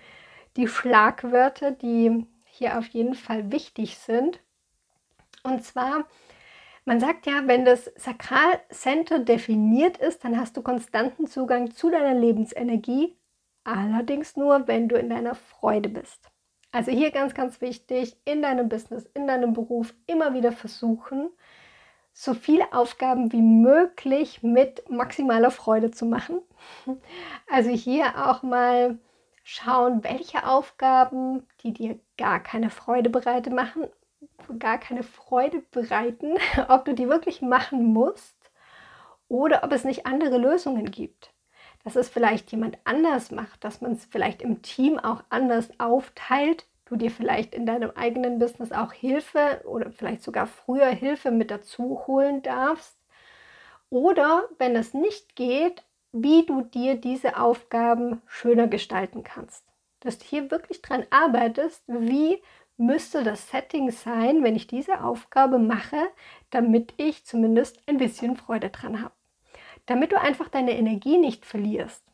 die 0.57 0.69
Schlagwörter, 0.69 1.73
die 1.73 2.25
hier 2.47 2.79
auf 2.79 2.87
jeden 2.87 3.15
Fall 3.15 3.53
wichtig 3.53 3.99
sind. 3.99 4.41
Und 5.43 5.63
zwar 5.65 6.07
man 6.89 7.01
sagt 7.01 7.27
ja, 7.27 7.43
wenn 7.45 7.67
das 7.67 7.85
Sakralcenter 7.97 9.19
definiert 9.19 9.99
ist, 9.99 10.25
dann 10.25 10.41
hast 10.41 10.57
du 10.57 10.63
konstanten 10.63 11.27
Zugang 11.27 11.71
zu 11.71 11.91
deiner 11.91 12.19
Lebensenergie, 12.19 13.15
allerdings 13.63 14.37
nur, 14.37 14.67
wenn 14.69 14.89
du 14.89 14.97
in 14.97 15.11
deiner 15.11 15.35
Freude 15.35 15.91
bist. 15.91 16.31
Also 16.73 16.91
hier 16.91 17.11
ganz, 17.11 17.35
ganz 17.35 17.61
wichtig, 17.61 18.17
in 18.25 18.41
deinem 18.41 18.71
Business, 18.71 19.05
in 19.13 19.27
deinem 19.27 19.53
Beruf 19.53 19.93
immer 20.07 20.33
wieder 20.33 20.51
versuchen, 20.51 21.29
so 22.15 22.33
viele 22.33 22.73
Aufgaben 22.73 23.33
wie 23.33 23.43
möglich 23.43 24.43
mit 24.43 24.89
maximaler 24.89 25.51
Freude 25.51 25.91
zu 25.91 26.07
machen. 26.07 26.41
Also 27.51 27.69
hier 27.69 28.31
auch 28.31 28.43
mal 28.43 28.99
schauen, 29.45 30.05
welche 30.05 30.47
Aufgaben, 30.47 31.47
die 31.63 31.75
dir 31.75 32.01
gar 32.17 32.41
keine 32.41 32.71
Freude 32.71 33.11
bereiten 33.11 33.55
machen, 33.55 33.89
gar 34.59 34.79
keine 34.79 35.03
Freude 35.03 35.63
bereiten, 35.71 36.37
ob 36.69 36.85
du 36.85 36.95
die 36.95 37.09
wirklich 37.09 37.43
machen 37.43 37.93
musst 37.93 38.37
oder 39.29 39.63
ob 39.65 39.73
es 39.73 39.85
nicht 39.85 40.07
andere 40.07 40.39
Lösungen 40.39 40.91
gibt. 40.91 41.33
Dass 41.85 41.97
es 41.97 42.09
vielleicht 42.09 42.51
jemand 42.51 42.79
anders 42.85 43.31
macht, 43.31 43.63
dass 43.65 43.81
man 43.81 43.93
es 43.93 44.05
vielleicht 44.05 44.43
im 44.43 44.63
Team 44.63 44.99
auch 44.99 45.23
anders 45.31 45.69
aufteilt, 45.79 46.67
du 46.87 46.97
dir 46.97 47.11
vielleicht 47.11 47.55
in 47.55 47.67
deinem 47.67 47.91
eigenen 47.95 48.39
Business 48.39 48.73
auch 48.73 48.93
Hilfe 48.93 49.63
oder 49.65 49.93
vielleicht 49.93 50.23
sogar 50.23 50.47
früher 50.47 50.89
Hilfe 50.89 51.31
mit 51.31 51.51
dazu 51.51 52.03
holen 52.07 52.43
darfst. 52.43 52.99
Oder 53.91 54.49
wenn 54.59 54.75
es 54.75 54.95
nicht 54.95 55.37
geht, 55.37 55.85
wie 56.13 56.45
du 56.47 56.63
dir 56.63 56.97
diese 56.97 57.39
Aufgaben 57.39 58.23
schöner 58.27 58.67
gestalten 58.67 59.23
kannst. 59.23 59.65
Dass 60.01 60.19
du 60.19 60.25
hier 60.25 60.51
wirklich 60.51 60.83
dran 60.83 61.07
arbeitest, 61.11 61.83
wie 61.87 62.43
müsste 62.79 63.25
das 63.25 63.51
Setting 63.51 63.91
sein, 63.91 64.43
wenn 64.43 64.57
ich 64.57 64.67
diese 64.67 65.03
Aufgabe 65.03 65.59
mache, 65.59 66.09
damit 66.51 66.95
ich 66.97 67.25
zumindest 67.27 67.83
ein 67.87 67.99
bisschen 67.99 68.37
Freude 68.37 68.71
dran 68.71 69.03
habe. 69.03 69.15
Damit 69.87 70.13
du 70.13 70.21
einfach 70.21 70.49
deine 70.49 70.79
Energie 70.79 71.19
nicht 71.19 71.45
verlierst. 71.45 72.05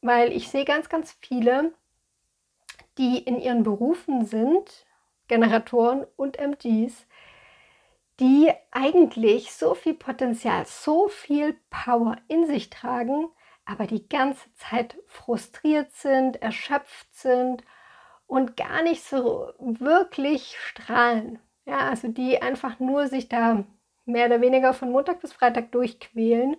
Weil 0.00 0.32
ich 0.32 0.48
sehe 0.48 0.64
ganz, 0.64 0.88
ganz 0.88 1.16
viele, 1.20 1.74
die 2.98 3.18
in 3.18 3.40
ihren 3.40 3.62
Berufen 3.64 4.24
sind, 4.24 4.86
Generatoren 5.28 6.06
und 6.16 6.38
MGs, 6.38 7.06
die 8.20 8.52
eigentlich 8.70 9.52
so 9.52 9.74
viel 9.74 9.94
Potenzial, 9.94 10.66
so 10.66 11.08
viel 11.08 11.56
Power 11.70 12.16
in 12.28 12.46
sich 12.46 12.70
tragen, 12.70 13.28
aber 13.64 13.86
die 13.86 14.08
ganze 14.08 14.52
Zeit 14.54 14.96
frustriert 15.06 15.92
sind, 15.92 16.42
erschöpft 16.42 17.12
sind 17.14 17.64
und 18.32 18.56
gar 18.56 18.82
nicht 18.82 19.04
so 19.04 19.52
wirklich 19.58 20.56
strahlen. 20.58 21.38
Ja, 21.66 21.80
also 21.80 22.08
die 22.08 22.40
einfach 22.40 22.80
nur 22.80 23.06
sich 23.06 23.28
da 23.28 23.64
mehr 24.06 24.24
oder 24.24 24.40
weniger 24.40 24.72
von 24.72 24.90
Montag 24.90 25.20
bis 25.20 25.34
Freitag 25.34 25.70
durchquälen, 25.72 26.56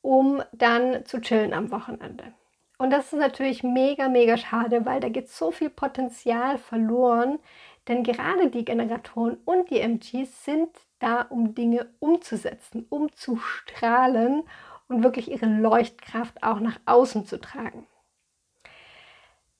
um 0.00 0.42
dann 0.52 1.04
zu 1.04 1.20
chillen 1.20 1.52
am 1.52 1.70
Wochenende. 1.70 2.32
Und 2.78 2.88
das 2.88 3.12
ist 3.12 3.18
natürlich 3.18 3.62
mega, 3.62 4.08
mega 4.08 4.38
schade, 4.38 4.86
weil 4.86 5.00
da 5.00 5.10
geht 5.10 5.28
so 5.28 5.50
viel 5.50 5.68
Potenzial 5.68 6.56
verloren. 6.56 7.40
Denn 7.88 8.02
gerade 8.02 8.48
die 8.48 8.64
Generatoren 8.64 9.36
und 9.44 9.68
die 9.68 9.80
MGs 9.80 10.46
sind 10.46 10.70
da, 10.98 11.26
um 11.28 11.54
Dinge 11.54 11.90
umzusetzen, 11.98 12.86
um 12.88 13.12
zu 13.12 13.36
strahlen 13.36 14.44
und 14.88 15.04
wirklich 15.04 15.30
ihre 15.30 15.44
Leuchtkraft 15.44 16.42
auch 16.42 16.58
nach 16.58 16.80
außen 16.86 17.26
zu 17.26 17.38
tragen. 17.38 17.86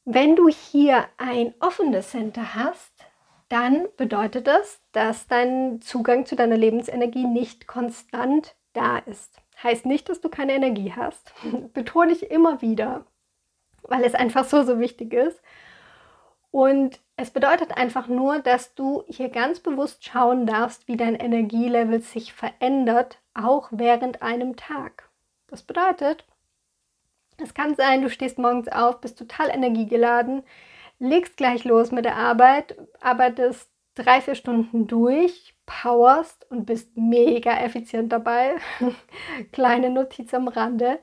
Wenn 0.09 0.37
du 0.37 0.49
hier 0.49 1.09
ein 1.17 1.53
offenes 1.59 2.13
Center 2.13 2.55
hast, 2.55 2.93
dann 3.49 3.89
bedeutet 3.97 4.47
das, 4.47 4.81
dass 4.93 5.27
dein 5.27 5.81
Zugang 5.81 6.27
zu 6.27 6.37
deiner 6.37 6.57
Lebensenergie 6.57 7.27
nicht 7.27 7.67
konstant 7.67 8.55
da 8.73 8.99
ist. 8.99 9.43
Heißt 9.61 9.85
nicht, 9.85 10.09
dass 10.09 10.21
du 10.21 10.29
keine 10.29 10.55
Energie 10.55 10.93
hast. 10.95 11.35
Betone 11.75 12.13
ich 12.13 12.31
immer 12.31 12.63
wieder, 12.63 13.05
weil 13.83 14.05
es 14.05 14.15
einfach 14.15 14.45
so, 14.45 14.63
so 14.63 14.79
wichtig 14.79 15.13
ist. 15.13 15.43
Und 16.53 17.01
es 17.17 17.33
bedeutet 17.33 17.77
einfach 17.77 18.07
nur, 18.07 18.39
dass 18.39 18.77
du 18.77 19.03
hier 19.09 19.29
ganz 19.29 19.59
bewusst 19.59 20.05
schauen 20.05 20.47
darfst, 20.47 20.87
wie 20.87 20.97
dein 20.97 21.17
Energielevel 21.17 22.01
sich 22.01 22.33
verändert, 22.33 23.19
auch 23.35 23.71
während 23.73 24.23
einem 24.23 24.55
Tag. 24.55 25.11
Das 25.49 25.65
bedeutet, 25.65 26.25
es 27.39 27.55
kann 27.55 27.75
sein, 27.75 28.03
du 28.03 28.11
stehst 28.11 28.39
morgens 28.39 28.69
auf, 28.69 29.01
bist 29.01 29.19
total 29.19 29.51
energiegeladen, 29.51 30.43
legst 30.99 31.37
gleich 31.37 31.65
los 31.65 31.91
mit 31.91 32.05
der 32.05 32.17
Arbeit, 32.17 32.77
arbeitest 33.01 33.71
drei, 33.95 34.21
vier 34.21 34.35
Stunden 34.35 34.87
durch, 34.87 35.55
powerst 35.67 36.51
und 36.51 36.67
bist 36.67 36.97
mega 36.97 37.59
effizient 37.59 38.13
dabei. 38.13 38.57
Kleine 39.53 39.91
Notiz 39.91 40.33
am 40.33 40.49
Rande. 40.49 40.99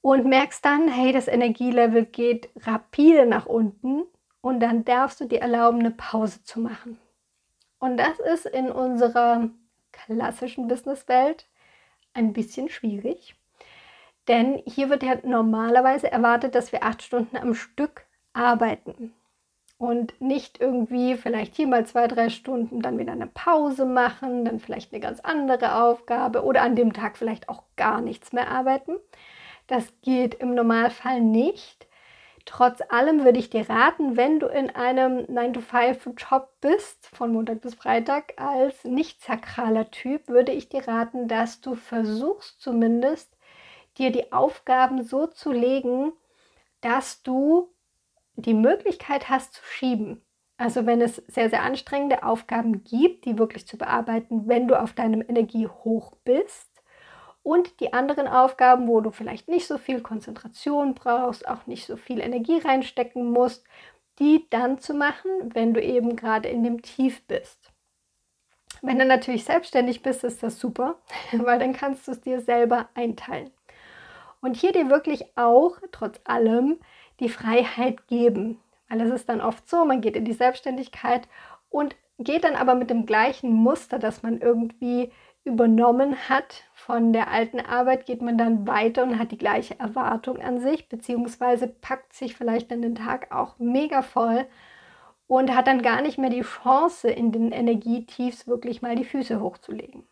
Und 0.00 0.26
merkst 0.26 0.64
dann, 0.64 0.88
hey, 0.88 1.12
das 1.12 1.28
Energielevel 1.28 2.06
geht 2.06 2.48
rapide 2.60 3.26
nach 3.26 3.46
unten 3.46 4.04
und 4.40 4.60
dann 4.60 4.84
darfst 4.84 5.20
du 5.20 5.24
dir 5.24 5.40
erlauben, 5.40 5.80
eine 5.80 5.90
Pause 5.90 6.42
zu 6.44 6.60
machen. 6.60 6.98
Und 7.78 7.96
das 7.96 8.18
ist 8.18 8.46
in 8.46 8.70
unserer 8.70 9.50
klassischen 9.92 10.68
Businesswelt 10.68 11.46
ein 12.14 12.32
bisschen 12.32 12.68
schwierig, 12.68 13.36
denn 14.28 14.62
hier 14.66 14.90
wird 14.90 15.02
ja 15.02 15.16
normalerweise 15.24 16.10
erwartet, 16.10 16.54
dass 16.54 16.72
wir 16.72 16.82
acht 16.84 17.02
Stunden 17.02 17.36
am 17.36 17.54
Stück 17.54 18.06
arbeiten 18.32 19.12
und 19.78 20.20
nicht 20.20 20.60
irgendwie 20.60 21.16
vielleicht 21.16 21.54
hier 21.54 21.68
mal 21.68 21.86
zwei, 21.86 22.08
drei 22.08 22.28
Stunden 22.28 22.80
dann 22.82 22.98
wieder 22.98 23.12
eine 23.12 23.28
Pause 23.28 23.86
machen, 23.86 24.44
dann 24.44 24.58
vielleicht 24.58 24.92
eine 24.92 25.00
ganz 25.00 25.20
andere 25.20 25.82
Aufgabe 25.82 26.44
oder 26.44 26.62
an 26.62 26.76
dem 26.76 26.92
Tag 26.92 27.16
vielleicht 27.16 27.48
auch 27.48 27.62
gar 27.76 28.00
nichts 28.00 28.32
mehr 28.32 28.50
arbeiten. 28.50 28.96
Das 29.68 29.92
geht 30.02 30.34
im 30.34 30.54
Normalfall 30.54 31.20
nicht. 31.20 31.86
Trotz 32.44 32.80
allem 32.88 33.24
würde 33.24 33.38
ich 33.38 33.50
dir 33.50 33.68
raten, 33.68 34.16
wenn 34.16 34.40
du 34.40 34.46
in 34.46 34.70
einem 34.70 35.18
9-to-5-Job 35.26 36.48
bist, 36.62 37.06
von 37.08 37.30
Montag 37.30 37.60
bis 37.60 37.74
Freitag, 37.74 38.32
als 38.36 38.84
nicht 38.84 39.22
sakraler 39.22 39.90
Typ, 39.90 40.28
würde 40.28 40.52
ich 40.52 40.70
dir 40.70 40.88
raten, 40.88 41.28
dass 41.28 41.60
du 41.60 41.74
versuchst 41.74 42.60
zumindest, 42.60 43.36
dir 43.98 44.10
die 44.10 44.32
Aufgaben 44.32 45.02
so 45.02 45.26
zu 45.26 45.52
legen, 45.52 46.12
dass 46.80 47.22
du 47.22 47.72
die 48.36 48.54
Möglichkeit 48.54 49.28
hast 49.28 49.54
zu 49.54 49.62
schieben. 49.64 50.24
Also 50.56 50.86
wenn 50.86 51.00
es 51.00 51.16
sehr, 51.28 51.50
sehr 51.50 51.62
anstrengende 51.62 52.22
Aufgaben 52.24 52.82
gibt, 52.84 53.24
die 53.24 53.38
wirklich 53.38 53.66
zu 53.66 53.78
bearbeiten, 53.78 54.48
wenn 54.48 54.66
du 54.68 54.80
auf 54.80 54.92
deinem 54.92 55.22
Energiehoch 55.22 56.16
bist. 56.24 56.68
Und 57.42 57.80
die 57.80 57.92
anderen 57.92 58.26
Aufgaben, 58.26 58.88
wo 58.88 59.00
du 59.00 59.10
vielleicht 59.10 59.48
nicht 59.48 59.66
so 59.66 59.78
viel 59.78 60.02
Konzentration 60.02 60.94
brauchst, 60.94 61.48
auch 61.48 61.66
nicht 61.66 61.86
so 61.86 61.96
viel 61.96 62.20
Energie 62.20 62.58
reinstecken 62.58 63.30
musst, 63.30 63.64
die 64.18 64.46
dann 64.50 64.78
zu 64.80 64.94
machen, 64.94 65.30
wenn 65.54 65.72
du 65.72 65.80
eben 65.80 66.16
gerade 66.16 66.48
in 66.48 66.64
dem 66.64 66.82
Tief 66.82 67.24
bist. 67.26 67.72
Wenn 68.82 68.98
du 68.98 69.04
natürlich 69.04 69.44
selbstständig 69.44 70.02
bist, 70.02 70.24
ist 70.24 70.42
das 70.42 70.58
super, 70.58 70.98
weil 71.32 71.58
dann 71.58 71.72
kannst 71.72 72.06
du 72.06 72.12
es 72.12 72.20
dir 72.20 72.40
selber 72.40 72.88
einteilen. 72.94 73.50
Und 74.40 74.56
hier 74.56 74.72
dir 74.72 74.90
wirklich 74.90 75.36
auch, 75.36 75.78
trotz 75.92 76.20
allem, 76.24 76.78
die 77.20 77.28
Freiheit 77.28 78.06
geben. 78.06 78.60
Weil 78.88 79.00
es 79.00 79.10
ist 79.10 79.28
dann 79.28 79.40
oft 79.40 79.68
so, 79.68 79.84
man 79.84 80.00
geht 80.00 80.16
in 80.16 80.24
die 80.24 80.32
Selbstständigkeit 80.32 81.28
und 81.68 81.96
geht 82.18 82.44
dann 82.44 82.54
aber 82.54 82.74
mit 82.74 82.90
dem 82.90 83.06
gleichen 83.06 83.52
Muster, 83.52 83.98
das 83.98 84.22
man 84.22 84.40
irgendwie 84.40 85.12
übernommen 85.44 86.16
hat 86.28 86.64
von 86.74 87.12
der 87.12 87.30
alten 87.30 87.60
Arbeit, 87.60 88.06
geht 88.06 88.22
man 88.22 88.36
dann 88.38 88.66
weiter 88.66 89.02
und 89.02 89.18
hat 89.18 89.32
die 89.32 89.38
gleiche 89.38 89.78
Erwartung 89.78 90.38
an 90.40 90.60
sich, 90.60 90.88
beziehungsweise 90.88 91.68
packt 91.68 92.12
sich 92.12 92.36
vielleicht 92.36 92.70
dann 92.70 92.82
den 92.82 92.94
Tag 92.94 93.34
auch 93.34 93.58
mega 93.58 94.02
voll 94.02 94.46
und 95.26 95.54
hat 95.54 95.66
dann 95.66 95.82
gar 95.82 96.02
nicht 96.02 96.18
mehr 96.18 96.30
die 96.30 96.42
Chance, 96.42 97.08
in 97.08 97.32
den 97.32 97.52
Energietiefs 97.52 98.46
wirklich 98.46 98.82
mal 98.82 98.96
die 98.96 99.04
Füße 99.04 99.40
hochzulegen. 99.40 100.06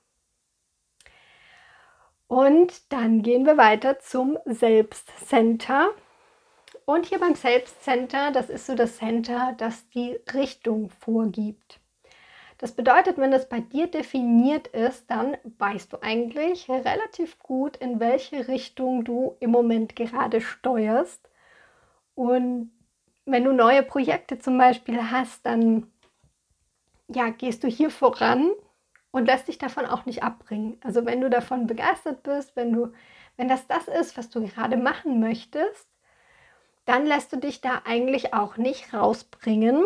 Und 2.29 2.93
dann 2.93 3.23
gehen 3.23 3.47
wir 3.47 3.57
weiter 3.57 3.99
zum 3.99 4.39
Selbstcenter. 4.45 5.91
Und 6.85 7.07
hier 7.07 7.19
beim 7.19 7.35
Selbstcenter, 7.35 8.31
das 8.33 8.49
ist 8.51 8.67
so 8.67 8.75
das 8.75 8.97
Center, 8.97 9.55
das 9.59 9.89
die 9.91 10.19
Richtung 10.35 10.91
vorgibt. 10.91 11.81
Das 12.59 12.73
bedeutet, 12.73 13.19
wenn 13.19 13.31
das 13.31 13.49
bei 13.49 13.61
dir 13.61 13.87
definiert 13.87 14.69
ist, 14.69 15.11
dann 15.11 15.37
weißt 15.59 15.93
du 15.93 16.03
eigentlich 16.03 16.69
relativ 16.69 17.39
gut, 17.39 17.77
in 17.77 18.01
welche 18.01 18.49
Richtung 18.49 19.05
du 19.05 19.37
im 19.41 19.51
Moment 19.51 19.95
gerade 19.95 20.41
steuerst. 20.41 21.29
Und 22.15 22.71
wenn 23.27 23.45
du 23.45 23.53
neue 23.53 23.83
Projekte 23.83 24.39
zum 24.39 24.57
Beispiel 24.57 25.11
hast, 25.11 25.45
dann 25.45 25.93
ja, 27.09 27.29
gehst 27.29 27.63
du 27.63 27.69
hier 27.69 27.91
voran 27.91 28.53
und 29.11 29.27
lässt 29.27 29.49
dich 29.49 29.59
davon 29.59 29.87
auch 29.87 30.07
nicht 30.07 30.23
abbringen. 30.23 30.79
Also 30.83 31.05
wenn 31.07 31.21
du 31.21 31.31
davon 31.31 31.67
begeistert 31.67 32.23
bist, 32.23 32.55
wenn 32.57 32.73
du, 32.73 32.93
wenn 33.37 33.49
das 33.49 33.67
das 33.67 33.89
ist, 33.89 34.17
was 34.17 34.31
du 34.31 34.47
gerade 34.47 34.77
machen 34.77 35.21
möchtest, 35.21 35.89
dann 36.85 37.07
lässt 37.07 37.33
du 37.33 37.39
dich 37.39 37.61
da 37.61 37.83
eigentlich 37.85 38.35
auch 38.35 38.57
nicht 38.57 38.95
rausbringen. 38.95 39.85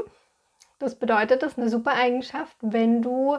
Das 0.79 0.99
bedeutet, 0.99 1.43
das 1.43 1.53
ist 1.53 1.59
eine 1.59 1.69
super 1.69 1.95
Eigenschaft, 1.95 2.57
wenn 2.61 3.03
du 3.03 3.39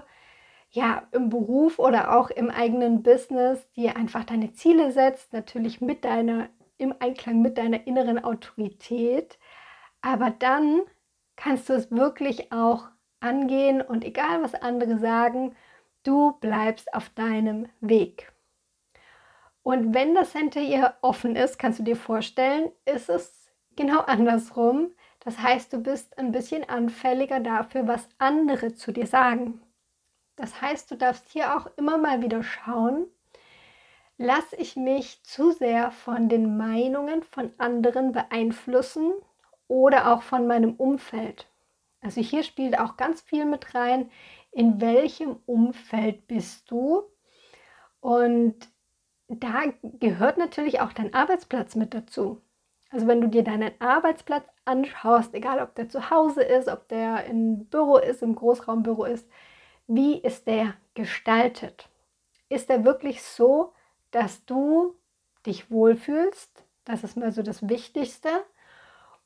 ja 0.70 1.04
im 1.12 1.30
Beruf 1.30 1.80
oder 1.80 2.18
auch 2.18 2.30
im 2.30 2.50
eigenen 2.50 3.04
Business 3.04 3.70
dir 3.74 3.98
einfach 3.98 4.24
deine 4.24 4.54
Ziele 4.54 4.92
setzt, 4.92 5.34
natürlich 5.34 5.82
mit 5.82 6.06
deiner 6.06 6.50
im 6.82 6.96
Einklang 7.00 7.42
mit 7.42 7.58
deiner 7.58 7.86
inneren 7.86 8.24
Autorität, 8.24 9.38
aber 10.02 10.32
dann 10.32 10.82
kannst 11.36 11.70
du 11.70 11.74
es 11.74 11.92
wirklich 11.92 12.52
auch 12.52 12.88
angehen 13.20 13.82
und 13.82 14.04
egal 14.04 14.42
was 14.42 14.56
andere 14.56 14.98
sagen, 14.98 15.56
du 16.04 16.34
bleibst 16.40 16.94
auf 16.94 17.10
deinem 17.10 17.68
Weg. 17.80 18.32
Und 19.64 19.94
wenn 19.94 20.16
das 20.16 20.32
Center 20.32 20.96
offen 21.02 21.36
ist, 21.36 21.60
kannst 21.60 21.80
du 21.80 21.84
dir 21.84 21.96
vorstellen, 21.96 22.72
ist 22.86 23.10
es 23.10 23.52
genau 23.76 24.00
andersrum. 24.08 24.92
Das 25.20 25.38
heißt, 25.38 25.72
du 25.72 25.78
bist 25.78 26.18
ein 26.18 26.32
bisschen 26.32 26.68
anfälliger 26.68 27.40
dafür, 27.40 27.88
was 27.88 28.10
andere 28.18 28.74
zu 28.74 28.92
dir 28.92 29.06
sagen. 29.06 29.62
Das 30.36 30.62
heißt, 30.62 30.90
du 30.90 30.96
darfst 30.96 31.30
hier 31.30 31.56
auch 31.56 31.68
immer 31.78 32.00
mal 32.00 32.24
wieder 32.24 32.42
schauen, 32.42 33.06
lasse 34.18 34.56
ich 34.56 34.76
mich 34.76 35.22
zu 35.24 35.52
sehr 35.52 35.92
von 35.92 36.30
den 36.30 36.58
Meinungen 36.58 37.22
von 37.22 37.52
anderen 37.60 38.12
beeinflussen 38.12 39.14
oder 39.68 40.12
auch 40.12 40.24
von 40.24 40.48
meinem 40.48 40.74
Umfeld. 40.74 41.48
Also 42.02 42.22
hier 42.22 42.44
spielt 42.44 42.80
auch 42.80 42.98
ganz 42.98 43.22
viel 43.22 43.46
mit 43.46 43.76
rein, 43.76 44.10
in 44.52 44.82
welchem 44.82 45.38
Umfeld 45.46 46.28
bist 46.28 46.70
du. 46.70 47.04
Und 48.00 48.56
da 49.28 49.64
gehört 49.82 50.38
natürlich 50.38 50.82
auch 50.82 50.94
dein 50.94 51.14
Arbeitsplatz 51.14 51.76
mit 51.76 51.94
dazu. 51.94 52.42
Also 52.90 53.08
wenn 53.08 53.22
du 53.22 53.30
dir 53.30 53.44
deinen 53.44 53.72
Arbeitsplatz 53.80 54.46
anschaust, 54.66 55.34
egal 55.34 55.62
ob 55.62 55.76
der 55.76 55.88
zu 55.88 56.10
Hause 56.10 56.44
ist, 56.44 56.68
ob 56.68 56.88
der 56.90 57.26
im 57.26 57.66
Büro 57.66 57.98
ist, 57.98 58.22
im 58.22 58.36
Großraumbüro 58.36 59.06
ist, 59.06 59.28
wie 59.88 60.18
ist 60.18 60.48
der 60.48 60.74
gestaltet? 60.94 61.90
Ist 62.50 62.70
er 62.70 62.84
wirklich 62.84 63.24
so, 63.24 63.74
dass 64.12 64.46
du 64.46 64.96
dich 65.46 65.72
wohlfühlst? 65.72 66.66
Das 66.84 67.04
ist 67.04 67.16
mal 67.16 67.32
so 67.32 67.44
das 67.44 67.70
Wichtigste. 67.70 68.30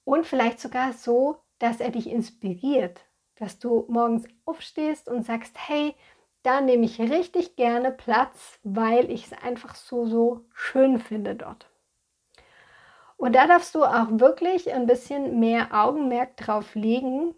Und 0.03 0.27
vielleicht 0.27 0.59
sogar 0.59 0.93
so, 0.93 1.37
dass 1.57 1.79
er 1.79 1.89
dich 1.89 2.09
inspiriert, 2.09 3.04
dass 3.39 3.59
du 3.59 3.85
morgens 3.89 4.25
aufstehst 4.45 5.09
und 5.09 5.25
sagst, 5.25 5.55
hey, 5.67 5.95
da 6.43 6.61
nehme 6.61 6.85
ich 6.85 6.99
richtig 6.99 7.55
gerne 7.55 7.91
Platz, 7.91 8.59
weil 8.63 9.09
ich 9.09 9.25
es 9.25 9.33
einfach 9.33 9.75
so, 9.75 10.05
so 10.05 10.45
schön 10.53 10.99
finde 10.99 11.35
dort. 11.35 11.67
Und 13.17 13.35
da 13.35 13.47
darfst 13.47 13.73
du 13.75 13.83
auch 13.83 14.07
wirklich 14.11 14.73
ein 14.73 14.87
bisschen 14.87 15.39
mehr 15.39 15.69
Augenmerk 15.73 16.37
drauf 16.37 16.75
legen. 16.75 17.33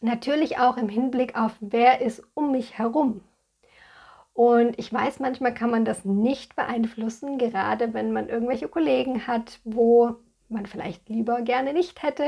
Natürlich 0.00 0.58
auch 0.58 0.76
im 0.76 0.88
Hinblick 0.88 1.38
auf, 1.38 1.52
wer 1.60 2.00
ist 2.00 2.22
um 2.34 2.50
mich 2.50 2.78
herum. 2.78 3.22
Und 4.32 4.76
ich 4.80 4.92
weiß, 4.92 5.20
manchmal 5.20 5.54
kann 5.54 5.70
man 5.70 5.84
das 5.84 6.04
nicht 6.04 6.56
beeinflussen, 6.56 7.38
gerade 7.38 7.94
wenn 7.94 8.12
man 8.12 8.28
irgendwelche 8.28 8.68
Kollegen 8.68 9.28
hat, 9.28 9.60
wo 9.62 10.16
man 10.48 10.66
vielleicht 10.66 11.08
lieber 11.08 11.42
gerne 11.42 11.72
nicht 11.72 12.02
hätte. 12.02 12.24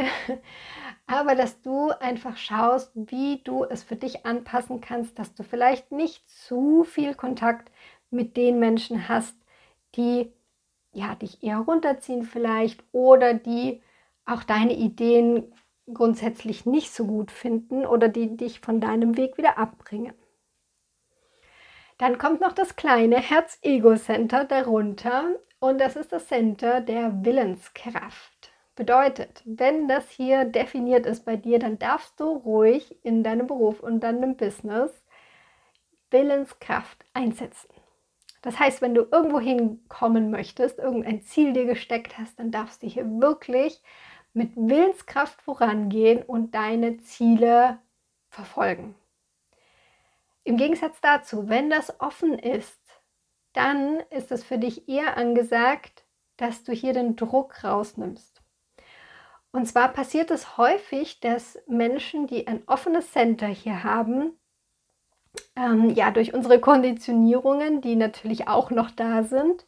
Aber 1.07 1.35
dass 1.35 1.63
du 1.63 1.91
einfach 2.01 2.37
schaust, 2.37 2.91
wie 2.95 3.43
du 3.45 3.65
es 3.65 3.85
für 3.85 3.97
dich 3.97 4.27
anpassen 4.27 4.81
kannst, 4.81 5.19
dass 5.19 5.35
du 5.35 5.45
vielleicht 5.45 5.93
nicht 5.93 6.29
zu 6.29 6.85
viel 6.85 7.15
Kontakt 7.15 7.71
mit 8.11 8.37
den 8.37 8.59
Menschen 8.59 9.09
hast, 9.09 9.37
die 9.95 10.33
ja, 10.93 11.15
dich 11.15 11.43
eher 11.43 11.59
runterziehen 11.59 12.23
vielleicht 12.25 12.83
oder 12.93 13.35
die 13.35 13.83
auch 14.25 14.43
deine 14.43 14.75
Ideen 14.75 15.53
grundsätzlich 15.93 16.67
nicht 16.67 16.93
so 16.93 17.07
gut 17.07 17.31
finden 17.31 17.87
oder 17.87 18.09
die 18.09 18.37
dich 18.37 18.61
von 18.61 18.81
deinem 18.81 19.17
Weg 19.17 19.39
wieder 19.39 19.59
abbringen. 19.59 20.15
Dann 21.99 22.19
kommt 22.19 22.41
noch 22.41 22.53
das 22.53 22.77
kleine 22.77 23.19
Herz-Ego-Center 23.19 24.45
darunter 24.45 25.37
und 25.61 25.81
das 25.81 25.97
ist 25.97 26.13
das 26.13 26.27
Center 26.27 26.81
der 26.81 27.25
Willenskraft. 27.25 28.36
Bedeutet, 28.77 29.43
wenn 29.47 29.89
das 29.89 30.11
hier 30.11 30.45
definiert 30.45 31.07
ist 31.07 31.25
bei 31.25 31.37
dir, 31.37 31.59
dann 31.59 31.79
darfst 31.79 32.21
du 32.21 32.25
ruhig 32.25 33.03
in 33.03 33.23
deinem 33.25 33.47
Beruf 33.47 33.81
und 33.81 34.01
deinem 34.01 34.37
Business 34.37 34.93
Willenskraft 36.11 37.05
einsetzen. 37.15 37.71
Das 38.43 38.59
heißt, 38.59 38.83
wenn 38.83 38.95
du 38.95 39.09
irgendwo 39.11 39.41
hinkommen 39.41 40.31
möchtest, 40.31 40.79
irgendein 40.79 41.23
Ziel 41.23 41.55
dir 41.55 41.65
gesteckt 41.65 42.19
hast, 42.19 42.39
dann 42.39 42.51
darfst 42.51 42.83
du 42.83 42.87
hier 42.87 43.05
wirklich 43.21 43.83
mit 44.35 44.55
Willenskraft 44.55 45.41
vorangehen 45.41 46.23
und 46.23 46.55
deine 46.55 46.99
Ziele 46.99 47.79
verfolgen. 48.29 48.95
Im 50.45 50.59
Gegensatz 50.59 51.01
dazu, 51.01 51.49
wenn 51.49 51.71
das 51.71 51.99
offen 51.99 52.39
ist, 52.39 52.81
dann 53.55 54.01
ist 54.11 54.31
es 54.31 54.45
für 54.45 54.59
dich 54.59 54.87
eher 54.87 55.17
angesagt, 55.17 56.05
dass 56.37 56.63
du 56.63 56.73
hier 56.73 56.93
den 56.93 57.17
Druck 57.17 57.65
rausnimmst. 57.65 58.36
Und 59.57 59.65
zwar 59.65 59.89
passiert 59.89 60.31
es 60.31 60.59
häufig, 60.59 61.19
dass 61.21 61.59
Menschen, 61.67 62.27
die 62.27 62.47
ein 62.47 62.63
offenes 62.67 63.11
Center 63.13 63.47
hier 63.47 63.85
haben, 63.85 64.39
ähm, 65.57 65.89
ja, 65.95 66.11
durch 66.11 66.35
unsere 66.35 66.61
Konditionierungen, 66.61 67.81
die 67.81 67.97
natürlich 67.97 68.49
auch 68.49 68.71
noch 68.71 68.91
da 68.91 69.23
sind, 69.23 69.65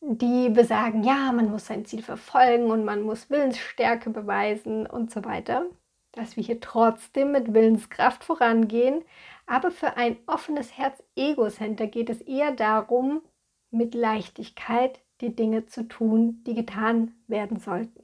die 0.00 0.48
besagen, 0.48 1.04
ja, 1.04 1.30
man 1.30 1.48
muss 1.48 1.66
sein 1.66 1.84
Ziel 1.84 2.02
verfolgen 2.02 2.72
und 2.72 2.84
man 2.84 3.02
muss 3.02 3.30
Willensstärke 3.30 4.10
beweisen 4.10 4.84
und 4.84 5.12
so 5.12 5.24
weiter, 5.24 5.66
dass 6.10 6.36
wir 6.36 6.42
hier 6.42 6.60
trotzdem 6.60 7.30
mit 7.30 7.54
Willenskraft 7.54 8.24
vorangehen, 8.24 9.04
aber 9.46 9.70
für 9.70 9.96
ein 9.96 10.16
offenes 10.26 10.76
Herz-Ego-Center 10.76 11.86
geht 11.86 12.10
es 12.10 12.20
eher 12.20 12.50
darum, 12.50 13.22
mit 13.70 13.94
Leichtigkeit 13.94 15.04
die 15.20 15.36
Dinge 15.36 15.66
zu 15.66 15.86
tun, 15.86 16.42
die 16.48 16.54
getan 16.54 17.12
werden 17.28 17.60
sollten. 17.60 18.03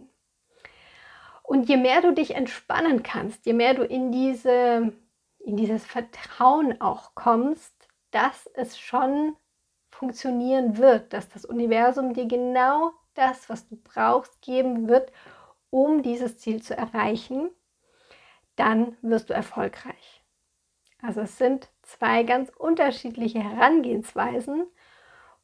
Und 1.50 1.68
je 1.68 1.76
mehr 1.76 2.00
du 2.00 2.12
dich 2.12 2.36
entspannen 2.36 3.02
kannst, 3.02 3.44
je 3.44 3.54
mehr 3.54 3.74
du 3.74 3.82
in, 3.82 4.12
diese, 4.12 4.92
in 5.40 5.56
dieses 5.56 5.84
Vertrauen 5.84 6.80
auch 6.80 7.16
kommst, 7.16 7.74
dass 8.12 8.46
es 8.54 8.78
schon 8.78 9.34
funktionieren 9.88 10.76
wird, 10.78 11.12
dass 11.12 11.28
das 11.28 11.44
Universum 11.44 12.14
dir 12.14 12.26
genau 12.26 12.92
das, 13.14 13.48
was 13.48 13.66
du 13.66 13.74
brauchst, 13.82 14.40
geben 14.42 14.86
wird, 14.86 15.10
um 15.70 16.04
dieses 16.04 16.38
Ziel 16.38 16.62
zu 16.62 16.76
erreichen, 16.76 17.50
dann 18.54 18.96
wirst 19.02 19.28
du 19.28 19.34
erfolgreich. 19.34 20.22
Also 21.02 21.22
es 21.22 21.36
sind 21.36 21.68
zwei 21.82 22.22
ganz 22.22 22.52
unterschiedliche 22.56 23.40
Herangehensweisen. 23.40 24.68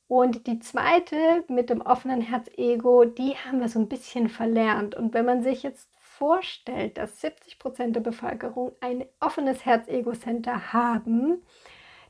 Und 0.06 0.46
die 0.46 0.60
zweite 0.60 1.42
mit 1.48 1.68
dem 1.68 1.80
offenen 1.80 2.20
Herz-Ego, 2.20 3.06
die 3.06 3.34
haben 3.38 3.58
wir 3.58 3.68
so 3.68 3.80
ein 3.80 3.88
bisschen 3.88 4.28
verlernt. 4.28 4.94
Und 4.94 5.12
wenn 5.12 5.24
man 5.24 5.42
sich 5.42 5.64
jetzt 5.64 5.90
vorstellt, 6.18 6.98
dass 6.98 7.20
70 7.20 7.58
Prozent 7.58 7.96
der 7.96 8.00
Bevölkerung 8.00 8.72
ein 8.80 9.04
offenes 9.20 9.64
Herz-Ego-Center 9.64 10.72
haben, 10.72 11.42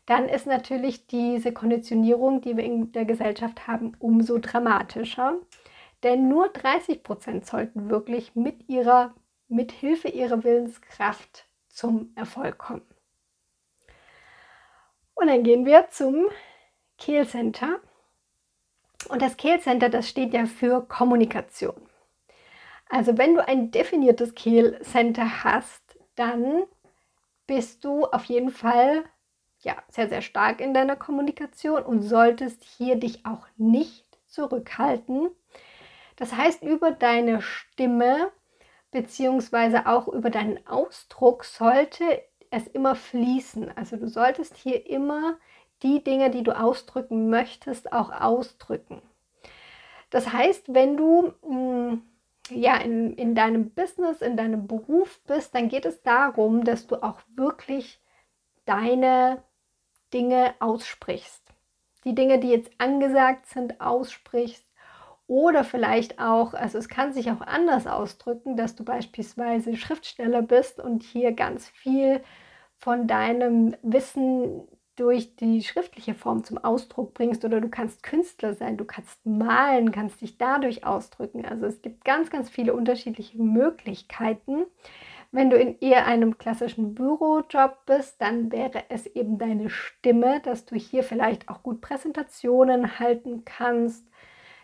dann 0.07 0.29
ist 0.29 0.47
natürlich 0.47 1.07
diese 1.09 1.53
Konditionierung, 1.53 2.41
die 2.41 2.57
wir 2.57 2.65
in 2.65 2.93
der 2.93 3.05
Gesellschaft 3.05 3.67
haben, 3.67 3.97
umso 3.99 4.39
dramatischer. 4.39 5.41
Denn 6.03 6.29
nur 6.29 6.49
30 6.49 7.03
Prozent 7.03 7.47
sollten 7.47 7.91
wirklich 7.91 8.37
mit 8.37 8.69
ihrer, 8.69 9.15
mit 9.49 9.73
Hilfe 9.73 10.09
ihrer 10.09 10.45
Willenskraft 10.45 11.47
zum 11.69 12.13
Erfolg 12.15 12.59
kommen. 12.59 12.87
Und 15.15 15.27
dann 15.27 15.43
gehen 15.43 15.67
wir 15.67 15.89
zum 15.91 16.27
Kehlcenter. 16.99 17.81
Und 19.09 19.23
das 19.23 19.37
Kehlcenter, 19.37 19.89
das 19.89 20.09
steht 20.09 20.33
ja 20.35 20.47
für 20.47 20.87
Kommunikation. 20.87 21.89
Also 22.89 23.19
wenn 23.19 23.35
du 23.35 23.47
ein 23.47 23.71
definiertes 23.71 24.35
Kehlcenter 24.35 25.45
hast, 25.45 25.83
dann 26.15 26.65
bist 27.47 27.85
du 27.85 28.05
auf 28.07 28.25
jeden 28.25 28.51
Fall 28.51 29.05
ja, 29.61 29.77
sehr, 29.89 30.09
sehr 30.09 30.23
stark 30.23 30.61
in 30.61 30.75
deiner 30.75 30.97
Kommunikation 30.97 31.83
und 31.83 32.03
solltest 32.03 32.63
hier 32.63 32.97
dich 32.97 33.27
auch 33.27 33.47
nicht 33.57 34.07
zurückhalten. 34.27 35.31
Das 36.17 36.33
heißt, 36.33 36.63
über 36.63 36.93
deine 36.93 37.43
Stimme 37.43 38.31
beziehungsweise 38.91 39.87
auch 39.87 40.09
über 40.09 40.31
deinen 40.31 40.67
Ausdruck 40.67 41.45
sollte 41.45 42.23
es 42.51 42.67
immer 42.69 42.95
fließen. 42.95 43.77
Also 43.77 43.97
du 43.97 44.09
solltest 44.09 44.57
hier 44.57 44.89
immer 44.89 45.37
die 45.83 46.03
Dinge, 46.03 46.31
die 46.31 46.43
du 46.43 46.59
ausdrücken 46.59 47.29
möchtest, 47.29 47.93
auch 47.93 48.11
ausdrücken. 48.11 49.03
Das 50.11 50.33
heißt, 50.33 50.73
wenn 50.73 50.97
du 50.97 51.33
mh, 51.43 51.93
mm, 51.93 52.03
ja 52.51 52.77
in, 52.77 53.15
in 53.15 53.35
deinem 53.35 53.71
Business, 53.71 54.23
in 54.23 54.37
deinem 54.37 54.67
Beruf 54.67 55.21
bist, 55.27 55.55
dann 55.55 55.69
geht 55.69 55.85
es 55.85 56.03
darum, 56.03 56.65
dass 56.65 56.87
du 56.87 57.03
auch 57.03 57.21
wirklich 57.35 58.01
deine 58.65 59.43
Dinge 60.13 60.55
aussprichst. 60.61 61.43
Die 62.05 62.15
Dinge, 62.15 62.39
die 62.39 62.51
jetzt 62.51 62.71
angesagt 62.79 63.47
sind, 63.47 63.81
aussprichst. 63.81 64.65
Oder 65.29 65.65
vielleicht 65.65 66.21
auch, 66.21 66.55
also 66.55 66.79
es 66.79 66.89
kann 66.89 67.13
sich 67.13 67.33
auch 67.33 67.41
anders 67.41 67.89
ausdrücken, 67.89 68.57
dass 68.57 68.77
du 68.77 68.85
beispielsweise 68.85 69.77
Schriftsteller 69.77 70.43
bist 70.43 70.79
und 70.79 71.03
hier 71.03 71.33
ganz 71.33 71.69
viel 71.69 72.23
von 72.79 73.09
deinem 73.09 73.75
Wissen 73.83 74.69
durch 74.97 75.37
die 75.37 75.63
schriftliche 75.63 76.15
Form 76.15 76.43
zum 76.43 76.59
Ausdruck 76.59 77.15
bringst 77.15 77.45
oder 77.45 77.61
du 77.61 77.69
kannst 77.69 78.03
Künstler 78.03 78.55
sein, 78.55 78.77
du 78.77 78.85
kannst 78.85 79.25
malen, 79.25 79.93
kannst 79.93 80.21
dich 80.23 80.39
dadurch 80.39 80.85
ausdrücken. 80.85 81.45
Also 81.45 81.67
es 81.67 81.83
gibt 81.83 82.05
ganz, 82.05 82.31
ganz 82.31 82.49
viele 82.49 82.75
unterschiedliche 82.75 83.41
Möglichkeiten. 83.41 84.65
Wenn 85.33 85.51
du 85.51 85.57
in 85.57 85.79
eher 85.81 86.07
einem 86.07 86.39
klassischen 86.39 86.95
Bürojob 86.95 87.85
bist, 87.85 88.21
dann 88.21 88.51
wäre 88.51 88.85
es 88.89 89.07
eben 89.07 89.39
deine 89.39 89.69
Stimme, 89.69 90.41
dass 90.41 90.65
du 90.65 90.77
hier 90.77 91.03
vielleicht 91.03 91.49
auch 91.49 91.63
gut 91.63 91.81
Präsentationen 91.81 92.99
halten 92.99 93.45
kannst, 93.45 94.07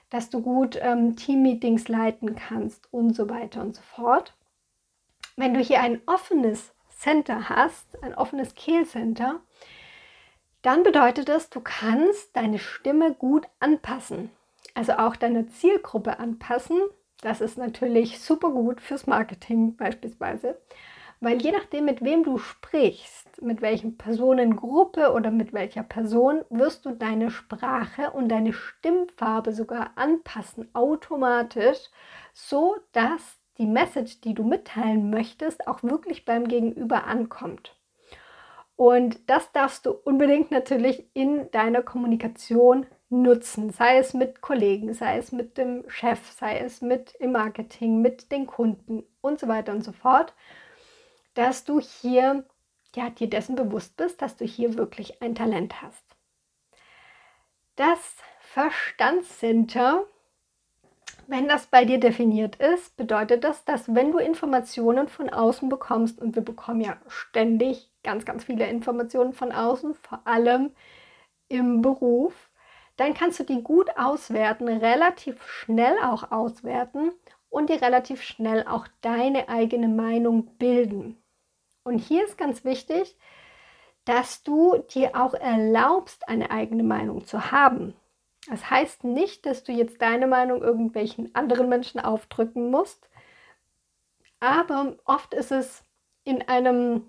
dass 0.09 0.31
du 0.31 0.41
gut 0.41 0.79
ähm, 0.81 1.17
Teammeetings 1.17 1.89
leiten 1.89 2.37
kannst 2.37 2.93
und 2.93 3.15
so 3.15 3.29
weiter 3.29 3.61
und 3.61 3.75
so 3.75 3.83
fort. 3.83 4.35
Wenn 5.37 5.53
du 5.55 5.61
hier 5.61 5.81
ein 5.81 6.01
offenes 6.07 6.73
Center 6.89 7.49
hast, 7.49 8.03
ein 8.03 8.15
offenes 8.15 8.55
Kehlcenter, 8.55 9.41
dann 10.63 10.85
bedeutet 10.85 11.29
das, 11.29 11.51
du 11.51 11.61
kannst 11.61 12.37
deine 12.37 12.59
Stimme 12.59 13.15
gut 13.15 13.47
anpassen. 13.61 14.31
Also 14.75 14.93
auch 14.93 15.17
deine 15.17 15.49
Zielgruppe 15.49 16.19
anpassen. 16.19 16.81
Das 17.21 17.41
ist 17.41 17.59
natürlich 17.59 18.21
super 18.21 18.51
gut 18.51 18.81
fürs 18.81 19.07
Marketing 19.07 19.77
beispielsweise, 19.77 20.61
weil 21.21 21.41
je 21.41 21.53
nachdem, 21.53 21.85
mit 21.85 22.03
wem 22.03 22.25
du 22.25 22.39
sprichst, 22.39 23.43
mit 23.43 23.63
welchen 23.63 23.97
Personengruppe 23.97 25.13
oder 25.13 25.31
mit 25.31 25.53
welcher 25.53 25.83
Person, 25.83 26.45
wirst 26.51 26.85
du 26.85 26.91
deine 26.91 27.31
Sprache 27.31 28.11
und 28.11 28.29
deine 28.29 28.53
Stimmfarbe 28.53 29.53
sogar 29.53 29.93
anpassen 29.97 30.69
automatisch, 30.75 31.79
so 32.33 32.77
dass 32.93 33.41
die 33.59 33.67
Message, 33.67 34.21
die 34.21 34.35
du 34.35 34.43
mitteilen 34.43 35.11
möchtest, 35.11 35.67
auch 35.69 35.83
wirklich 35.83 36.25
beim 36.25 36.49
Gegenüber 36.49 37.05
ankommt. 37.05 37.77
Und 38.77 39.29
das 39.29 39.53
darfst 39.53 39.87
du 39.87 39.93
unbedingt 39.93 40.51
natürlich 40.51 41.07
in 41.15 41.51
deiner 41.51 41.83
Kommunikation 41.83 42.87
nutzen, 43.11 43.71
sei 43.71 43.99
es 43.99 44.15
mit 44.15 44.41
Kollegen, 44.41 44.95
sei 44.95 45.19
es 45.19 45.33
mit 45.33 45.59
dem 45.59 45.85
Chef, 45.89 46.33
sei 46.33 46.59
es 46.59 46.81
mit 46.81 47.15
im 47.19 47.33
Marketing, 47.33 48.01
mit 48.01 48.33
den 48.33 48.47
Kunden 48.47 49.05
und 49.21 49.39
so 49.39 49.49
weiter 49.49 49.73
und 49.73 49.85
so 49.85 49.93
fort, 49.93 50.35
dass 51.35 51.65
du 51.65 51.81
hier 51.81 52.45
ja, 52.95 53.11
dir 53.11 53.29
dessen 53.29 53.55
bewusst 53.55 53.97
bist, 53.97 54.21
dass 54.23 54.37
du 54.37 54.45
hier 54.45 54.77
wirklich 54.77 55.23
ein 55.23 55.35
Talent 55.35 55.81
hast. 55.83 56.05
Das 57.77 58.17
Verstandscenter 58.41 60.05
wenn 61.27 61.49
das 61.49 61.67
bei 61.67 61.85
dir 61.85 61.99
definiert 61.99 62.57
ist, 62.57 62.97
bedeutet 62.97 63.45
das, 63.45 63.65
dass 63.65 63.95
wenn 63.95 64.13
du 64.13 64.19
Informationen 64.19 65.09
von 65.09 65.31
außen 65.31 65.69
bekommst, 65.69 66.21
und 66.21 66.35
wir 66.35 66.43
bekommen 66.43 66.81
ja 66.81 66.97
ständig 67.09 67.91
ganz, 68.03 68.25
ganz 68.25 68.45
viele 68.45 68.67
Informationen 68.67 69.33
von 69.33 69.53
außen, 69.53 69.95
vor 69.95 70.21
allem 70.25 70.71
im 71.49 71.83
Beruf, 71.83 72.51
dann 72.97 73.15
kannst 73.15 73.41
du 73.41 73.45
die 73.45 73.63
gut 73.63 73.91
auswerten, 73.97 74.69
relativ 74.69 75.43
schnell 75.47 75.97
auch 76.03 76.31
auswerten 76.31 77.13
und 77.49 77.71
dir 77.71 77.83
relativ 77.83 78.23
schnell 78.23 78.67
auch 78.67 78.87
deine 79.01 79.49
eigene 79.49 79.89
Meinung 79.89 80.57
bilden. 80.59 81.23
Und 81.85 81.99
hier 81.99 82.25
ist 82.25 82.39
ganz 82.39 82.65
wichtig, 82.65 83.17
dass 84.05 84.43
du 84.43 84.79
dir 84.95 85.13
auch 85.15 85.35
erlaubst, 85.35 86.29
eine 86.29 86.51
eigene 86.51 86.83
Meinung 86.83 87.25
zu 87.25 87.53
haben. 87.53 87.95
Das 88.49 88.71
heißt 88.71 89.05
nicht, 89.05 89.47
dass 89.47 89.63
du 89.63 89.73
jetzt 89.73 90.03
deine 90.03 90.27
Meinung 90.27 90.63
irgendwelchen 90.63 91.35
anderen 91.35 91.69
Menschen 91.69 92.01
aufdrücken 92.01 92.71
musst, 92.71 93.09
aber 94.41 94.97
oft 95.05 95.35
ist 95.35 95.53
es 95.53 95.85
in 96.25 96.43
einem, 96.49 97.05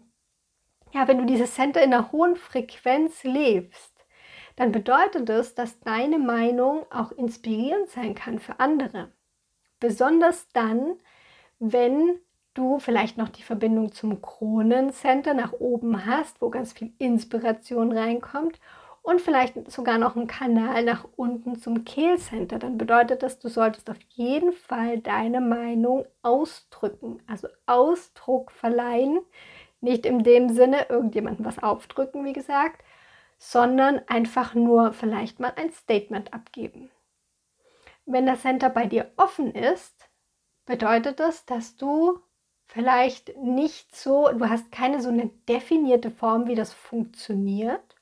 ja, 0.91 1.07
wenn 1.07 1.17
du 1.17 1.25
dieses 1.25 1.55
Center 1.55 1.81
in 1.81 1.91
einer 1.91 2.11
hohen 2.11 2.35
Frequenz 2.35 3.23
lebst, 3.23 4.05
dann 4.55 4.71
bedeutet 4.71 5.27
es, 5.29 5.55
dass 5.55 5.79
deine 5.79 6.19
Meinung 6.19 6.85
auch 6.91 7.11
inspirierend 7.11 7.89
sein 7.89 8.13
kann 8.13 8.37
für 8.37 8.59
andere. 8.59 9.11
Besonders 9.79 10.47
dann, 10.49 10.99
wenn 11.57 12.19
du 12.53 12.77
vielleicht 12.77 13.17
noch 13.17 13.29
die 13.29 13.41
Verbindung 13.41 13.91
zum 13.91 14.21
Kronencenter 14.21 15.33
nach 15.33 15.53
oben 15.53 16.05
hast, 16.05 16.39
wo 16.39 16.51
ganz 16.51 16.73
viel 16.73 16.93
Inspiration 16.99 17.91
reinkommt 17.91 18.59
und 19.03 19.21
vielleicht 19.21 19.69
sogar 19.69 19.97
noch 19.97 20.15
einen 20.15 20.27
Kanal 20.27 20.83
nach 20.83 21.05
unten 21.17 21.59
zum 21.59 21.83
Kehlcenter, 21.85 22.57
dann 22.57 22.77
bedeutet 22.77 23.21
das, 23.21 23.37
du 23.37 23.49
solltest 23.49 23.89
auf 23.89 23.99
jeden 24.09 24.53
Fall 24.53 24.99
deine 24.99 25.41
Meinung 25.41 26.05
ausdrücken, 26.23 27.21
also 27.27 27.49
Ausdruck 27.65 28.51
verleihen, 28.51 29.19
nicht 29.81 30.05
in 30.05 30.23
dem 30.23 30.49
Sinne 30.49 30.87
irgendjemandem 30.89 31.45
was 31.45 31.61
aufdrücken, 31.61 32.23
wie 32.23 32.33
gesagt, 32.33 32.81
sondern 33.37 34.01
einfach 34.07 34.55
nur 34.55 34.93
vielleicht 34.93 35.39
mal 35.39 35.51
ein 35.57 35.73
Statement 35.73 36.33
abgeben. 36.33 36.89
Wenn 38.05 38.25
das 38.25 38.41
Center 38.41 38.69
bei 38.69 38.85
dir 38.85 39.11
offen 39.17 39.53
ist, 39.53 40.09
bedeutet 40.65 41.19
das, 41.19 41.45
dass 41.45 41.75
du 41.75 42.19
vielleicht 42.67 43.35
nicht 43.37 43.93
so, 43.95 44.29
du 44.31 44.47
hast 44.49 44.71
keine 44.71 45.01
so 45.01 45.09
eine 45.09 45.27
definierte 45.49 46.09
Form, 46.09 46.47
wie 46.47 46.55
das 46.55 46.73
funktioniert. 46.73 47.92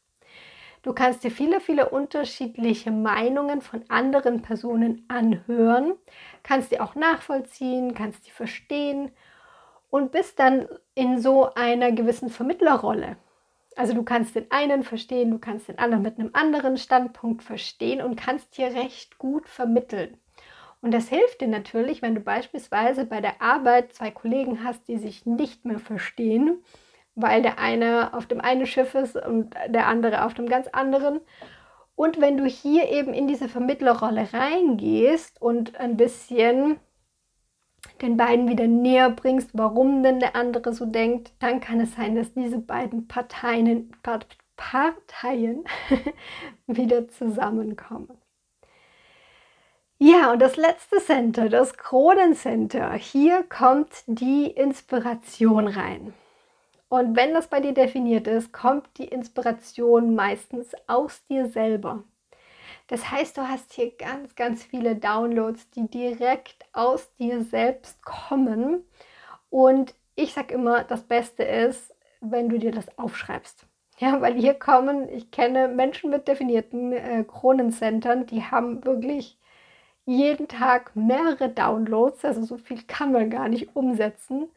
Du 0.83 0.93
kannst 0.93 1.23
dir 1.23 1.29
viele, 1.29 1.59
viele 1.59 1.89
unterschiedliche 1.89 2.91
Meinungen 2.91 3.61
von 3.61 3.83
anderen 3.89 4.41
Personen 4.41 5.05
anhören, 5.09 5.93
kannst 6.41 6.71
die 6.71 6.79
auch 6.79 6.95
nachvollziehen, 6.95 7.93
kannst 7.93 8.25
die 8.25 8.31
verstehen 8.31 9.11
und 9.91 10.11
bist 10.11 10.39
dann 10.39 10.67
in 10.95 11.19
so 11.19 11.53
einer 11.53 11.91
gewissen 11.91 12.29
Vermittlerrolle. 12.29 13.17
Also 13.75 13.93
du 13.93 14.03
kannst 14.03 14.35
den 14.35 14.49
einen 14.51 14.83
verstehen, 14.83 15.31
du 15.31 15.37
kannst 15.37 15.67
den 15.67 15.77
anderen 15.77 16.03
mit 16.03 16.17
einem 16.17 16.31
anderen 16.33 16.77
Standpunkt 16.77 17.43
verstehen 17.43 18.01
und 18.01 18.15
kannst 18.15 18.55
hier 18.55 18.73
recht 18.73 19.17
gut 19.19 19.47
vermitteln. 19.47 20.17
Und 20.81 20.93
das 20.93 21.09
hilft 21.09 21.41
dir 21.41 21.47
natürlich, 21.47 22.01
wenn 22.01 22.15
du 22.15 22.21
beispielsweise 22.21 23.05
bei 23.05 23.21
der 23.21 23.39
Arbeit 23.41 23.93
zwei 23.93 24.09
Kollegen 24.09 24.63
hast, 24.63 24.87
die 24.87 24.97
sich 24.97 25.27
nicht 25.27 25.63
mehr 25.63 25.79
verstehen, 25.79 26.63
weil 27.21 27.41
der 27.41 27.59
eine 27.59 28.13
auf 28.13 28.25
dem 28.25 28.41
einen 28.41 28.65
Schiff 28.65 28.95
ist 28.95 29.15
und 29.15 29.53
der 29.67 29.87
andere 29.87 30.25
auf 30.25 30.33
dem 30.33 30.47
ganz 30.47 30.67
anderen. 30.67 31.21
Und 31.95 32.19
wenn 32.19 32.37
du 32.37 32.45
hier 32.45 32.89
eben 32.89 33.13
in 33.13 33.27
diese 33.27 33.47
Vermittlerrolle 33.47 34.27
reingehst 34.33 35.41
und 35.41 35.79
ein 35.79 35.97
bisschen 35.97 36.79
den 38.01 38.17
beiden 38.17 38.47
wieder 38.47 38.67
näher 38.67 39.09
bringst, 39.09 39.51
warum 39.53 40.03
denn 40.03 40.19
der 40.19 40.35
andere 40.35 40.73
so 40.73 40.85
denkt, 40.85 41.33
dann 41.39 41.59
kann 41.59 41.79
es 41.79 41.95
sein, 41.95 42.15
dass 42.15 42.33
diese 42.33 42.59
beiden 42.59 43.07
Parteien, 43.07 43.91
Parteien 44.55 45.63
wieder 46.67 47.07
zusammenkommen. 47.09 48.17
Ja, 50.03 50.31
und 50.31 50.39
das 50.41 50.57
letzte 50.57 50.97
Center, 50.97 51.47
das 51.47 51.77
Kronencenter, 51.77 52.93
hier 52.93 53.43
kommt 53.43 54.03
die 54.07 54.47
Inspiration 54.47 55.67
rein. 55.67 56.15
Und 56.91 57.15
wenn 57.15 57.33
das 57.33 57.47
bei 57.47 57.61
dir 57.61 57.73
definiert 57.73 58.27
ist, 58.27 58.51
kommt 58.51 58.85
die 58.97 59.05
Inspiration 59.05 60.13
meistens 60.13 60.73
aus 60.87 61.25
dir 61.27 61.45
selber. 61.45 62.03
Das 62.87 63.09
heißt, 63.09 63.37
du 63.37 63.47
hast 63.47 63.71
hier 63.71 63.95
ganz, 63.95 64.35
ganz 64.35 64.65
viele 64.65 64.97
Downloads, 64.97 65.69
die 65.69 65.87
direkt 65.87 66.65
aus 66.73 67.09
dir 67.15 67.45
selbst 67.45 68.03
kommen. 68.03 68.83
Und 69.49 69.95
ich 70.15 70.33
sage 70.33 70.53
immer, 70.53 70.83
das 70.83 71.03
Beste 71.03 71.43
ist, 71.43 71.95
wenn 72.19 72.49
du 72.49 72.59
dir 72.59 72.73
das 72.73 72.97
aufschreibst. 72.97 73.65
Ja, 73.99 74.19
weil 74.19 74.33
hier 74.33 74.55
kommen, 74.55 75.07
ich 75.07 75.31
kenne 75.31 75.69
Menschen 75.69 76.09
mit 76.09 76.27
definierten 76.27 76.91
äh, 76.91 77.23
Kronencentern, 77.25 78.25
die 78.25 78.43
haben 78.43 78.83
wirklich 78.83 79.39
jeden 80.03 80.49
Tag 80.49 80.93
mehrere 80.93 81.47
Downloads, 81.47 82.25
also 82.25 82.43
so 82.43 82.57
viel 82.57 82.83
kann 82.83 83.13
man 83.13 83.29
gar 83.29 83.47
nicht 83.47 83.77
umsetzen. 83.77 84.49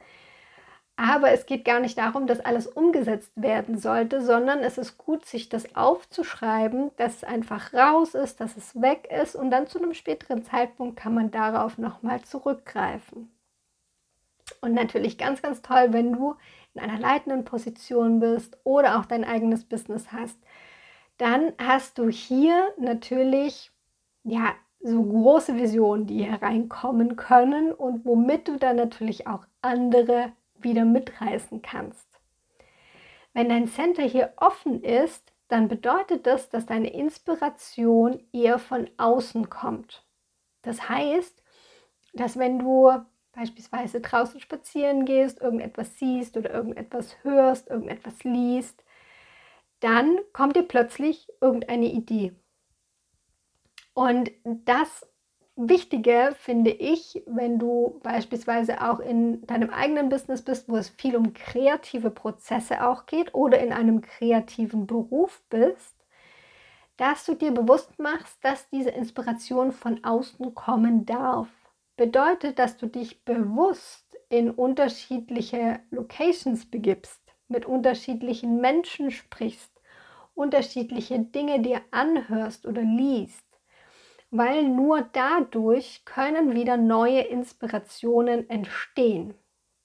Aber 0.96 1.32
es 1.32 1.46
geht 1.46 1.64
gar 1.64 1.80
nicht 1.80 1.98
darum, 1.98 2.28
dass 2.28 2.38
alles 2.38 2.68
umgesetzt 2.68 3.32
werden 3.34 3.78
sollte, 3.78 4.22
sondern 4.22 4.60
es 4.60 4.78
ist 4.78 4.96
gut, 4.96 5.26
sich 5.26 5.48
das 5.48 5.74
aufzuschreiben, 5.74 6.92
dass 6.96 7.16
es 7.16 7.24
einfach 7.24 7.74
raus 7.74 8.14
ist, 8.14 8.40
dass 8.40 8.56
es 8.56 8.80
weg 8.80 9.08
ist 9.10 9.34
und 9.34 9.50
dann 9.50 9.66
zu 9.66 9.78
einem 9.78 9.94
späteren 9.94 10.44
Zeitpunkt 10.44 10.96
kann 10.96 11.14
man 11.14 11.32
darauf 11.32 11.78
nochmal 11.78 12.22
zurückgreifen. 12.22 13.28
Und 14.60 14.74
natürlich 14.74 15.18
ganz, 15.18 15.42
ganz 15.42 15.62
toll, 15.62 15.92
wenn 15.92 16.12
du 16.12 16.36
in 16.74 16.80
einer 16.80 16.98
leitenden 16.98 17.44
Position 17.44 18.20
bist 18.20 18.56
oder 18.62 18.98
auch 18.98 19.06
dein 19.06 19.24
eigenes 19.24 19.64
Business 19.64 20.12
hast, 20.12 20.38
dann 21.18 21.52
hast 21.58 21.98
du 21.98 22.08
hier 22.08 22.72
natürlich 22.78 23.72
ja 24.22 24.54
so 24.80 25.02
große 25.02 25.56
Visionen, 25.56 26.06
die 26.06 26.24
hereinkommen 26.24 27.16
können 27.16 27.72
und 27.72 28.04
womit 28.04 28.48
du 28.48 28.58
dann 28.58 28.76
natürlich 28.76 29.26
auch 29.26 29.46
andere 29.62 30.32
wieder 30.64 30.84
mitreißen 30.84 31.62
kannst. 31.62 32.08
Wenn 33.32 33.48
dein 33.48 33.68
Center 33.68 34.02
hier 34.02 34.32
offen 34.36 34.82
ist, 34.82 35.32
dann 35.48 35.68
bedeutet 35.68 36.26
das, 36.26 36.48
dass 36.48 36.66
deine 36.66 36.92
Inspiration 36.92 38.22
eher 38.32 38.58
von 38.58 38.90
außen 38.96 39.50
kommt. 39.50 40.04
Das 40.62 40.88
heißt, 40.88 41.42
dass 42.14 42.38
wenn 42.38 42.58
du 42.58 42.92
beispielsweise 43.32 44.00
draußen 44.00 44.40
spazieren 44.40 45.04
gehst, 45.04 45.40
irgendetwas 45.40 45.98
siehst 45.98 46.36
oder 46.36 46.50
irgendetwas 46.50 47.16
hörst, 47.22 47.68
irgendetwas 47.68 48.22
liest, 48.24 48.84
dann 49.80 50.18
kommt 50.32 50.56
dir 50.56 50.62
plötzlich 50.62 51.28
irgendeine 51.40 51.86
Idee. 51.86 52.34
Und 53.92 54.30
das 54.44 55.06
Wichtige 55.56 56.34
finde 56.36 56.70
ich, 56.70 57.22
wenn 57.26 57.60
du 57.60 58.00
beispielsweise 58.02 58.82
auch 58.82 58.98
in 58.98 59.46
deinem 59.46 59.70
eigenen 59.70 60.08
Business 60.08 60.42
bist, 60.42 60.68
wo 60.68 60.76
es 60.76 60.88
viel 60.88 61.14
um 61.14 61.32
kreative 61.32 62.10
Prozesse 62.10 62.84
auch 62.84 63.06
geht 63.06 63.34
oder 63.34 63.60
in 63.60 63.72
einem 63.72 64.00
kreativen 64.00 64.88
Beruf 64.88 65.44
bist, 65.50 65.94
dass 66.96 67.24
du 67.24 67.34
dir 67.34 67.52
bewusst 67.52 68.00
machst, 68.00 68.44
dass 68.44 68.68
diese 68.70 68.90
Inspiration 68.90 69.70
von 69.70 70.02
außen 70.02 70.54
kommen 70.54 71.06
darf. 71.06 71.48
Bedeutet, 71.96 72.58
dass 72.58 72.76
du 72.76 72.88
dich 72.88 73.24
bewusst 73.24 74.16
in 74.28 74.50
unterschiedliche 74.50 75.78
Locations 75.90 76.68
begibst, 76.68 77.22
mit 77.46 77.64
unterschiedlichen 77.64 78.60
Menschen 78.60 79.12
sprichst, 79.12 79.70
unterschiedliche 80.34 81.20
Dinge 81.20 81.60
dir 81.60 81.80
anhörst 81.92 82.66
oder 82.66 82.82
liest 82.82 83.43
weil 84.36 84.64
nur 84.64 85.02
dadurch 85.12 86.04
können 86.04 86.56
wieder 86.56 86.76
neue 86.76 87.20
Inspirationen 87.20 88.50
entstehen. 88.50 89.34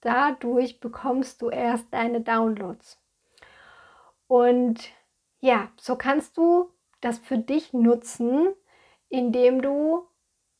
Dadurch 0.00 0.80
bekommst 0.80 1.40
du 1.40 1.50
erst 1.50 1.86
deine 1.92 2.20
Downloads. 2.20 3.00
Und 4.26 4.80
ja, 5.38 5.68
so 5.76 5.94
kannst 5.94 6.36
du 6.36 6.68
das 7.00 7.18
für 7.18 7.38
dich 7.38 7.72
nutzen, 7.72 8.48
indem 9.08 9.62
du 9.62 10.08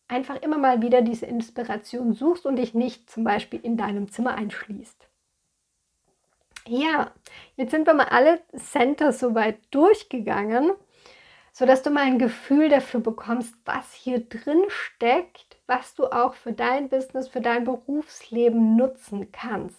einfach 0.06 0.40
immer 0.40 0.58
mal 0.58 0.82
wieder 0.82 1.02
diese 1.02 1.26
Inspiration 1.26 2.12
suchst 2.12 2.46
und 2.46 2.56
dich 2.56 2.74
nicht 2.74 3.10
zum 3.10 3.24
Beispiel 3.24 3.58
in 3.60 3.76
deinem 3.76 4.08
Zimmer 4.08 4.36
einschließt. 4.36 5.08
Ja, 6.68 7.10
jetzt 7.56 7.72
sind 7.72 7.88
wir 7.88 7.94
mal 7.94 8.08
alle 8.10 8.40
Center 8.56 9.12
soweit 9.12 9.58
durchgegangen 9.72 10.70
sodass 11.60 11.82
du 11.82 11.90
mal 11.90 12.04
ein 12.04 12.18
Gefühl 12.18 12.70
dafür 12.70 13.00
bekommst, 13.00 13.54
was 13.66 13.92
hier 13.92 14.20
drin 14.20 14.62
steckt, 14.68 15.58
was 15.66 15.94
du 15.94 16.06
auch 16.06 16.32
für 16.32 16.54
dein 16.54 16.88
Business, 16.88 17.28
für 17.28 17.42
dein 17.42 17.64
Berufsleben 17.64 18.76
nutzen 18.76 19.30
kannst. 19.30 19.76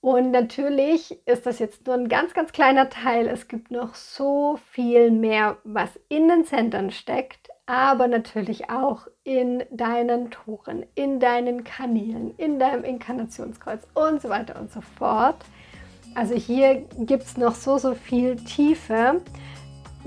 Und 0.00 0.32
natürlich 0.32 1.16
ist 1.28 1.46
das 1.46 1.60
jetzt 1.60 1.86
nur 1.86 1.94
ein 1.94 2.08
ganz, 2.08 2.34
ganz 2.34 2.50
kleiner 2.50 2.90
Teil. 2.90 3.28
Es 3.28 3.46
gibt 3.46 3.70
noch 3.70 3.94
so 3.94 4.58
viel 4.72 5.12
mehr, 5.12 5.58
was 5.62 5.90
in 6.08 6.26
den 6.26 6.44
Centern 6.44 6.90
steckt, 6.90 7.48
aber 7.66 8.08
natürlich 8.08 8.68
auch 8.68 9.06
in 9.22 9.62
deinen 9.70 10.32
Toren, 10.32 10.86
in 10.96 11.20
deinen 11.20 11.62
Kanälen, 11.62 12.34
in 12.36 12.58
deinem 12.58 12.82
Inkarnationskreuz 12.82 13.86
und 13.94 14.20
so 14.20 14.28
weiter 14.28 14.58
und 14.58 14.72
so 14.72 14.80
fort. 14.80 15.36
Also 16.16 16.34
hier 16.34 16.84
gibt 16.98 17.22
es 17.22 17.36
noch 17.36 17.54
so, 17.54 17.78
so 17.78 17.94
viel 17.94 18.34
Tiefe 18.34 19.20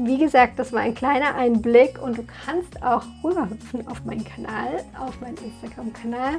wie 0.02 0.18
gesagt, 0.18 0.58
das 0.58 0.72
war 0.72 0.80
ein 0.80 0.96
kleiner 0.96 1.36
Einblick 1.36 2.02
und 2.02 2.18
du 2.18 2.24
kannst 2.46 2.82
auch 2.82 3.04
rüberhüpfen 3.22 3.86
auf 3.88 4.06
meinen 4.06 4.24
Kanal, 4.24 4.86
auf 4.98 5.20
meinen 5.20 5.38
Instagram-Kanal. 5.38 6.36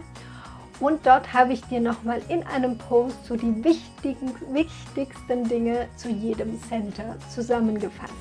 Und 0.81 1.05
dort 1.05 1.31
habe 1.35 1.53
ich 1.53 1.63
dir 1.65 1.81
nochmal 1.81 2.23
in 2.29 2.43
einem 2.45 2.79
Post 2.79 3.27
so 3.27 3.37
die 3.37 3.63
wichtigen, 3.63 4.33
wichtigsten 4.51 5.47
Dinge 5.47 5.89
zu 5.97 6.09
jedem 6.09 6.59
Center 6.63 7.17
zusammengefasst. 7.29 8.15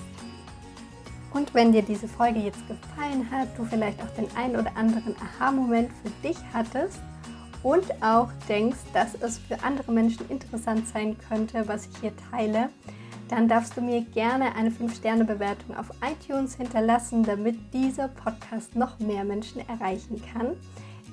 Und 1.31 1.53
wenn 1.53 1.71
dir 1.71 1.83
diese 1.83 2.09
Folge 2.09 2.39
jetzt 2.39 2.67
gefallen 2.67 3.29
hat, 3.31 3.47
du 3.57 3.63
vielleicht 3.63 4.01
auch 4.03 4.09
den 4.17 4.27
einen 4.35 4.57
oder 4.57 4.75
anderen 4.75 5.15
Aha-Moment 5.39 5.89
für 6.03 6.27
dich 6.27 6.37
hattest 6.53 6.99
und 7.63 7.85
auch 8.03 8.29
denkst, 8.49 8.79
dass 8.93 9.15
es 9.15 9.37
für 9.37 9.63
andere 9.63 9.93
Menschen 9.93 10.27
interessant 10.29 10.85
sein 10.87 11.15
könnte, 11.29 11.65
was 11.67 11.85
ich 11.85 11.97
hier 12.01 12.13
teile, 12.31 12.69
dann 13.29 13.47
darfst 13.47 13.77
du 13.77 13.81
mir 13.81 14.01
gerne 14.01 14.55
eine 14.55 14.71
5-Sterne-Bewertung 14.71 15.77
auf 15.77 15.89
iTunes 16.01 16.55
hinterlassen, 16.55 17.23
damit 17.23 17.57
dieser 17.73 18.07
Podcast 18.09 18.75
noch 18.75 18.99
mehr 18.99 19.23
Menschen 19.23 19.61
erreichen 19.69 20.21
kann. 20.33 20.57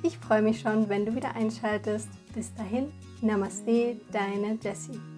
Ich 0.02 0.18
freue 0.18 0.42
mich 0.42 0.60
schon, 0.60 0.88
wenn 0.88 1.06
du 1.06 1.14
wieder 1.14 1.34
einschaltest. 1.34 2.08
Bis 2.34 2.54
dahin, 2.54 2.92
Namaste, 3.20 3.96
deine 4.12 4.58
Jessie. 4.62 5.15